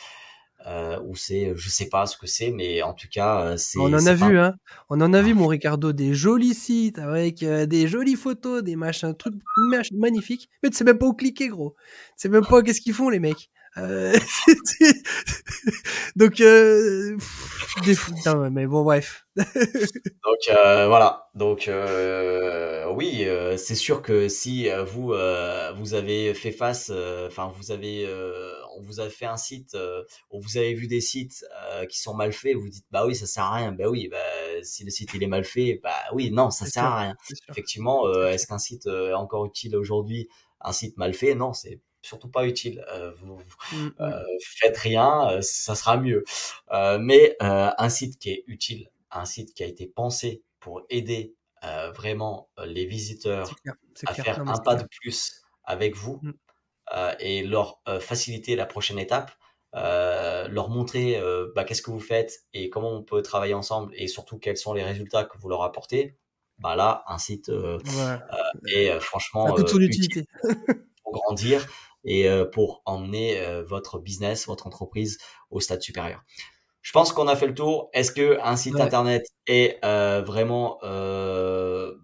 euh, 0.66 0.98
ou 1.04 1.14
c'est 1.14 1.52
je 1.54 1.68
sais 1.68 1.88
pas 1.90 2.06
ce 2.06 2.16
que 2.16 2.26
c'est 2.26 2.50
mais 2.50 2.82
en 2.82 2.94
tout 2.94 3.08
cas 3.10 3.40
euh, 3.40 3.56
c'est 3.58 3.78
on 3.78 3.92
en 3.92 4.06
a 4.06 4.14
vu 4.14 4.38
hein. 4.38 4.54
On 4.88 5.00
en 5.02 5.12
a 5.12 5.20
vu 5.20 5.34
mon 5.34 5.46
Ricardo 5.46 5.92
des 5.92 6.14
jolis 6.14 6.54
sites 6.54 6.98
avec 6.98 7.42
euh, 7.42 7.66
des 7.66 7.86
jolies 7.86 8.16
photos 8.16 8.62
des 8.62 8.74
machins 8.74 9.14
trucs 9.14 9.34
magnifiques. 9.92 10.48
Mais 10.62 10.70
tu 10.70 10.76
sais 10.76 10.84
même 10.84 10.98
pas 10.98 11.06
où 11.06 11.12
cliquer 11.12 11.48
gros. 11.48 11.74
Tu 11.78 12.12
sais 12.16 12.28
même 12.30 12.46
pas 12.46 12.62
qu'est-ce 12.62 12.80
qu'ils 12.80 12.94
font 12.94 13.10
les 13.10 13.20
mecs 13.20 13.50
euh... 13.76 14.16
donc 16.16 16.40
euh... 16.40 17.16
non, 18.26 18.50
mais 18.50 18.66
bon 18.66 18.84
bref. 18.84 19.26
Donc 19.36 20.48
euh, 20.48 20.86
voilà. 20.86 21.28
Donc 21.34 21.66
euh, 21.66 22.88
oui 22.92 23.26
c'est 23.56 23.74
sûr 23.74 24.00
que 24.00 24.28
si 24.28 24.68
vous 24.86 25.12
vous 25.76 25.94
avez 25.94 26.34
fait 26.34 26.52
face 26.52 26.92
enfin 27.26 27.52
vous 27.56 27.72
avez 27.72 28.08
on 28.76 28.82
vous 28.82 29.00
a 29.00 29.08
fait 29.10 29.26
un 29.26 29.36
site 29.36 29.76
où 30.30 30.40
vous 30.40 30.56
avez 30.56 30.74
vu 30.74 30.86
des 30.86 31.00
sites 31.00 31.44
qui 31.88 32.00
sont 32.00 32.14
mal 32.14 32.32
faits 32.32 32.54
vous 32.54 32.68
dites 32.68 32.86
bah 32.92 33.04
oui 33.06 33.16
ça 33.16 33.26
sert 33.26 33.44
à 33.44 33.56
rien. 33.56 33.72
Bah 33.72 33.88
oui 33.88 34.08
bah 34.08 34.18
si 34.62 34.84
le 34.84 34.90
site 34.90 35.10
il 35.14 35.22
est 35.24 35.28
mal 35.28 35.44
fait 35.44 35.80
bah 35.82 35.90
oui 36.12 36.30
non 36.30 36.50
ça 36.50 36.66
sert 36.66 36.84
à 36.84 37.00
rien. 37.00 37.16
effectivement 37.50 38.08
est-ce 38.26 38.46
qu'un 38.46 38.58
site 38.58 38.86
est 38.86 39.14
encore 39.14 39.46
utile 39.46 39.76
aujourd'hui 39.76 40.28
un 40.60 40.72
site 40.72 40.96
mal 40.96 41.12
fait? 41.12 41.34
Non 41.34 41.52
c'est 41.52 41.80
surtout 42.04 42.28
pas 42.28 42.46
utile. 42.46 42.84
Euh, 42.92 43.12
vous. 43.22 43.40
Euh, 44.00 44.22
faites 44.40 44.76
rien, 44.76 45.30
euh, 45.30 45.38
ça 45.40 45.74
sera 45.74 45.96
mieux. 45.96 46.24
mais 47.00 47.36
un 47.40 47.88
site 47.88 48.18
qui 48.18 48.30
est 48.30 48.44
utile, 48.46 48.90
un 49.10 49.24
site 49.24 49.54
qui 49.54 49.64
a 49.64 49.66
été 49.66 49.86
pensé 49.86 50.42
pour 50.60 50.82
aider 50.90 51.34
vraiment 51.94 52.50
les 52.62 52.84
visiteurs 52.84 53.54
à 54.06 54.14
faire 54.14 54.40
un 54.40 54.58
pas 54.58 54.74
de 54.74 54.84
plus 54.84 55.42
avec 55.64 55.96
vous 55.96 56.20
mmh. 56.22 56.32
et 57.20 57.42
leur 57.42 57.80
faciliter 58.00 58.54
la 58.54 58.66
prochaine 58.66 58.98
étape. 58.98 59.32
leur 59.72 60.68
montrer 60.68 61.20
bah, 61.54 61.64
qu'est-ce 61.64 61.82
que 61.82 61.90
vous 61.90 62.00
faites 62.00 62.44
et 62.52 62.68
comment 62.68 62.92
on 62.92 63.02
peut 63.02 63.22
travailler 63.22 63.54
ensemble 63.54 63.92
et 63.96 64.08
surtout 64.08 64.38
quels 64.38 64.58
sont 64.58 64.74
les 64.74 64.84
résultats 64.84 65.24
que 65.24 65.38
vous 65.38 65.48
leur 65.48 65.62
apportez, 65.62 66.18
bah 66.58 66.76
là, 66.76 67.02
un 67.08 67.18
site 67.18 67.50
est 68.66 69.00
franchement 69.00 69.54
pour 71.04 71.12
grandir 71.12 71.66
et 72.04 72.28
euh, 72.28 72.44
pour 72.44 72.82
emmener 72.84 73.40
euh, 73.40 73.62
votre 73.62 73.98
business, 73.98 74.46
votre 74.46 74.66
entreprise 74.66 75.18
au 75.50 75.60
stade 75.60 75.82
supérieur. 75.82 76.22
Je 76.82 76.92
pense 76.92 77.12
qu'on 77.12 77.28
a 77.28 77.34
fait 77.34 77.46
le 77.46 77.54
tour. 77.54 77.88
Est-ce 77.94 78.12
que 78.12 78.38
un 78.42 78.56
site 78.56 78.78
internet 78.78 79.26
est 79.46 79.78
euh, 79.84 80.22
vraiment 80.22 80.78
euh, 80.82 81.94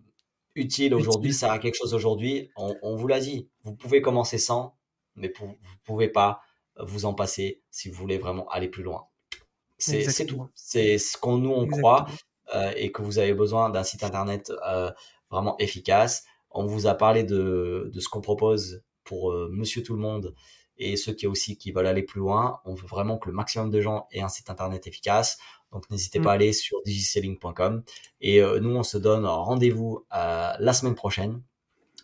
utile 0.54 0.94
aujourd'hui, 0.94 1.34
Ça 1.34 1.52
a 1.52 1.58
quelque 1.58 1.74
chose 1.74 1.92
aujourd'hui? 1.92 2.50
On, 2.56 2.74
on, 2.80 2.96
vous 2.96 3.06
l'a 3.06 3.20
dit. 3.20 3.50
Vous 3.62 3.74
pouvez 3.74 4.00
commencer 4.00 4.38
sans, 4.38 4.78
mais 5.16 5.28
pour, 5.28 5.48
vous 5.48 5.76
pouvez 5.84 6.08
pas 6.08 6.40
vous 6.78 7.04
en 7.04 7.12
passer 7.12 7.60
si 7.70 7.90
vous 7.90 7.96
voulez 7.96 8.16
vraiment 8.16 8.48
aller 8.48 8.68
plus 8.68 8.82
loin. 8.82 9.06
C'est 9.76 10.26
tout. 10.26 10.48
C'est 10.54 10.96
ce 10.96 11.18
qu'on 11.18 11.36
nous 11.36 11.52
on 11.52 11.66
croit 11.66 12.06
euh, 12.54 12.72
et 12.76 12.90
que 12.90 13.02
vous 13.02 13.18
avez 13.18 13.34
besoin 13.34 13.70
d'un 13.70 13.84
site 13.84 14.02
internet 14.02 14.50
euh, 14.66 14.90
vraiment 15.30 15.56
efficace. 15.58 16.24
On 16.50 16.64
vous 16.64 16.86
a 16.86 16.94
parlé 16.94 17.22
de, 17.22 17.90
de 17.92 18.00
ce 18.00 18.08
qu'on 18.08 18.20
propose 18.20 18.82
pour 19.10 19.32
euh, 19.32 19.48
Monsieur 19.50 19.82
Tout 19.82 19.94
le 19.94 20.00
Monde 20.00 20.36
et 20.78 20.96
ceux 20.96 21.12
qui 21.12 21.26
aussi 21.26 21.58
qui 21.58 21.72
veulent 21.72 21.88
aller 21.88 22.04
plus 22.04 22.20
loin. 22.20 22.60
On 22.64 22.74
veut 22.74 22.86
vraiment 22.86 23.18
que 23.18 23.28
le 23.28 23.34
maximum 23.34 23.68
de 23.68 23.80
gens 23.80 24.06
aient 24.12 24.20
un 24.20 24.28
site 24.28 24.50
internet 24.50 24.86
efficace. 24.86 25.36
Donc 25.72 25.90
n'hésitez 25.90 26.20
pas 26.20 26.30
à 26.30 26.34
mm. 26.34 26.36
aller 26.36 26.52
sur 26.52 26.80
digiselling.com 26.84 27.82
et 28.20 28.40
euh, 28.40 28.60
nous 28.60 28.70
on 28.70 28.84
se 28.84 28.98
donne 28.98 29.26
rendez-vous 29.26 30.06
euh, 30.14 30.52
la 30.56 30.72
semaine 30.72 30.94
prochaine, 30.94 31.42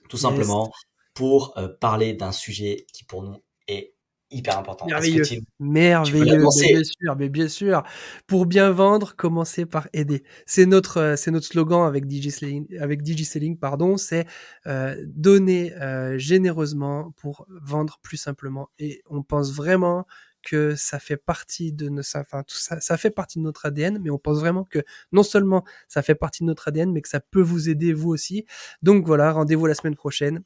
tout 0.08 0.16
simplement 0.16 0.72
pour 1.14 1.54
parler 1.80 2.12
d'un 2.12 2.32
sujet 2.32 2.84
qui 2.92 3.04
pour 3.04 3.22
nous 3.22 3.42
est 3.68 3.94
hyper 4.30 4.58
important. 4.58 4.86
Merveilleux, 4.86 5.24
merveilleux, 5.58 6.38
bien 6.38 6.82
sûr, 6.84 7.16
mais 7.16 7.28
bien 7.28 7.48
sûr. 7.48 7.82
Pour 8.26 8.46
bien 8.46 8.70
vendre, 8.70 9.14
commencez 9.16 9.66
par 9.66 9.88
aider. 9.92 10.22
C'est 10.46 10.66
notre, 10.66 10.98
euh, 10.98 11.16
c'est 11.16 11.30
notre 11.30 11.46
slogan 11.46 11.86
avec 11.86 12.06
DigiSelling, 12.06 12.78
avec 12.78 13.02
DigiSelling, 13.02 13.58
pardon, 13.58 13.96
c'est 13.96 14.26
euh, 14.66 14.96
donner 15.06 15.74
euh, 15.74 16.18
généreusement 16.18 17.12
pour 17.16 17.46
vendre 17.48 17.98
plus 18.02 18.16
simplement. 18.16 18.68
Et 18.78 19.02
on 19.08 19.22
pense 19.22 19.52
vraiment 19.52 20.06
que 20.46 20.76
ça 20.76 21.00
fait 21.00 21.16
partie 21.16 21.72
de 21.72 21.88
nos, 21.88 22.02
enfin, 22.14 22.44
tout 22.44 22.56
ça, 22.56 22.80
ça 22.80 22.96
fait 22.96 23.10
partie 23.10 23.38
de 23.38 23.44
notre 23.44 23.66
ADN, 23.66 23.98
mais 24.00 24.10
on 24.10 24.18
pense 24.18 24.38
vraiment 24.38 24.64
que 24.64 24.78
non 25.10 25.24
seulement 25.24 25.64
ça 25.88 26.02
fait 26.02 26.14
partie 26.14 26.44
de 26.44 26.46
notre 26.46 26.68
ADN, 26.68 26.92
mais 26.92 27.02
que 27.02 27.08
ça 27.08 27.20
peut 27.20 27.40
vous 27.40 27.68
aider 27.68 27.92
vous 27.92 28.10
aussi. 28.10 28.46
Donc 28.80 29.04
voilà, 29.06 29.32
rendez-vous 29.32 29.66
la 29.66 29.74
semaine 29.74 29.96
prochaine 29.96 30.42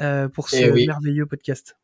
euh, 0.00 0.28
pour 0.28 0.48
eh 0.52 0.56
ce 0.56 0.86
merveilleux 0.86 1.26
podcast. 1.26 1.76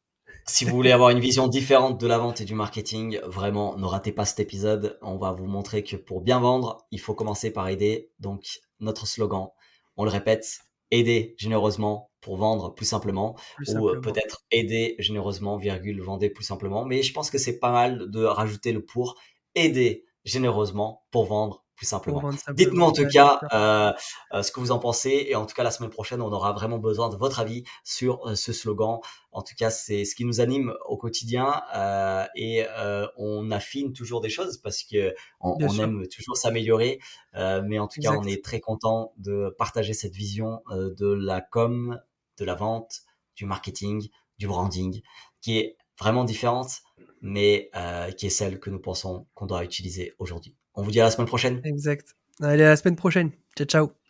Si 0.47 0.67
vous 0.67 0.77
voulez 0.77 0.93
avoir 0.93 1.09
une 1.09 1.21
vision 1.21 1.49
différente 1.49 1.99
de 1.99 2.07
la 2.07 2.19
vente 2.19 2.43
et 2.43 2.45
du 2.45 2.55
marketing, 2.55 3.19
vraiment, 3.25 3.79
ne 3.79 3.87
ratez 3.87 4.13
pas 4.13 4.27
cet 4.27 4.41
épisode. 4.41 4.99
On 5.01 5.17
va 5.17 5.33
vous 5.33 5.47
montrer 5.47 5.83
que 5.83 5.97
pour 5.97 6.21
bien 6.21 6.39
vendre, 6.39 6.87
il 6.91 7.01
faut 7.01 7.15
commencer 7.15 7.51
par 7.51 7.69
aider. 7.69 8.11
Donc, 8.19 8.61
notre 8.79 9.07
slogan, 9.07 9.49
on 9.97 10.05
le 10.05 10.11
répète, 10.11 10.61
aider 10.91 11.35
généreusement 11.39 12.11
pour 12.21 12.37
vendre 12.37 12.75
plus 12.75 12.85
simplement, 12.85 13.37
ou 13.69 13.89
euh, 13.89 14.01
peut-être 14.01 14.45
aider 14.51 14.97
généreusement, 14.99 15.57
virgule, 15.57 16.03
vendez 16.03 16.29
plus 16.29 16.45
simplement. 16.45 16.85
Mais 16.85 17.03
je 17.03 17.15
pense 17.15 17.31
que 17.31 17.39
c'est 17.39 17.59
pas 17.59 17.73
mal 17.73 18.11
de 18.11 18.23
rajouter 18.25 18.73
le 18.73 18.85
pour 18.85 19.17
aider 19.55 20.05
généreusement 20.25 21.05
pour 21.11 21.25
vendre 21.25 21.64
simplement. 21.85 22.31
Dites-moi 22.53 22.87
en 22.87 22.93
tout 22.93 23.07
cas 23.07 23.41
euh, 23.53 23.93
euh, 24.33 24.43
ce 24.43 24.51
que 24.51 24.61
vous 24.61 24.71
en 24.71 24.79
pensez 24.79 25.27
et 25.29 25.35
en 25.35 25.47
tout 25.47 25.55
cas 25.55 25.63
la 25.63 25.71
semaine 25.71 25.91
prochaine 25.91 26.21
on 26.21 26.33
aura 26.33 26.53
vraiment 26.53 26.79
besoin 26.79 27.09
de 27.09 27.17
votre 27.17 27.41
avis 27.41 27.65
sur 27.83 28.27
euh, 28.27 28.35
ce 28.35 28.53
slogan. 28.53 28.99
En 29.33 29.43
tout 29.43 29.55
cas 29.57 29.71
c'est 29.71 30.05
ce 30.05 30.15
qui 30.15 30.25
nous 30.25 30.41
anime 30.41 30.75
au 30.87 30.97
quotidien 30.97 31.63
euh, 31.75 32.25
et 32.35 32.65
euh, 32.79 33.07
on 33.17 33.51
affine 33.51 33.93
toujours 33.93 34.21
des 34.21 34.29
choses 34.29 34.59
parce 34.59 34.83
que 34.83 35.15
on, 35.41 35.57
on 35.61 35.79
aime 35.79 36.07
toujours 36.09 36.37
s'améliorer. 36.37 37.01
mais 37.35 37.79
en 37.79 37.89
tout 37.89 38.01
cas 38.01 38.13
on 38.13 38.25
est 38.25 38.45
très 38.45 38.61
content 38.61 39.13
de 39.19 39.55
partager 39.59 39.93
cette 39.95 40.15
vision 40.15 40.63
de 40.71 41.13
la 41.13 41.41
com, 41.41 42.01
de 42.39 42.45
la 42.45 42.55
vente, 42.55 43.03
du 43.37 43.47
marketing, 43.47 44.09
du 44.39 44.47
branding 44.47 45.01
qui 45.41 45.59
est 45.59 45.77
vraiment 45.99 46.25
différente 46.25 46.83
mais 47.21 47.71
qui 48.17 48.27
est 48.27 48.31
celle 48.31 48.61
que 48.61 48.71
nous 48.71 48.81
pensons 48.81 49.27
qu'on 49.35 49.47
doit 49.47 49.65
utiliser 49.65 50.15
aujourd'hui. 50.19 50.55
On 50.75 50.83
vous 50.83 50.91
dit 50.91 51.01
à 51.01 51.05
la 51.05 51.11
semaine 51.11 51.27
prochaine. 51.27 51.61
Exact. 51.65 52.17
Allez, 52.41 52.65
à 52.65 52.69
la 52.69 52.77
semaine 52.77 52.97
prochaine. 52.97 53.31
Ciao, 53.57 53.67
ciao. 53.67 54.04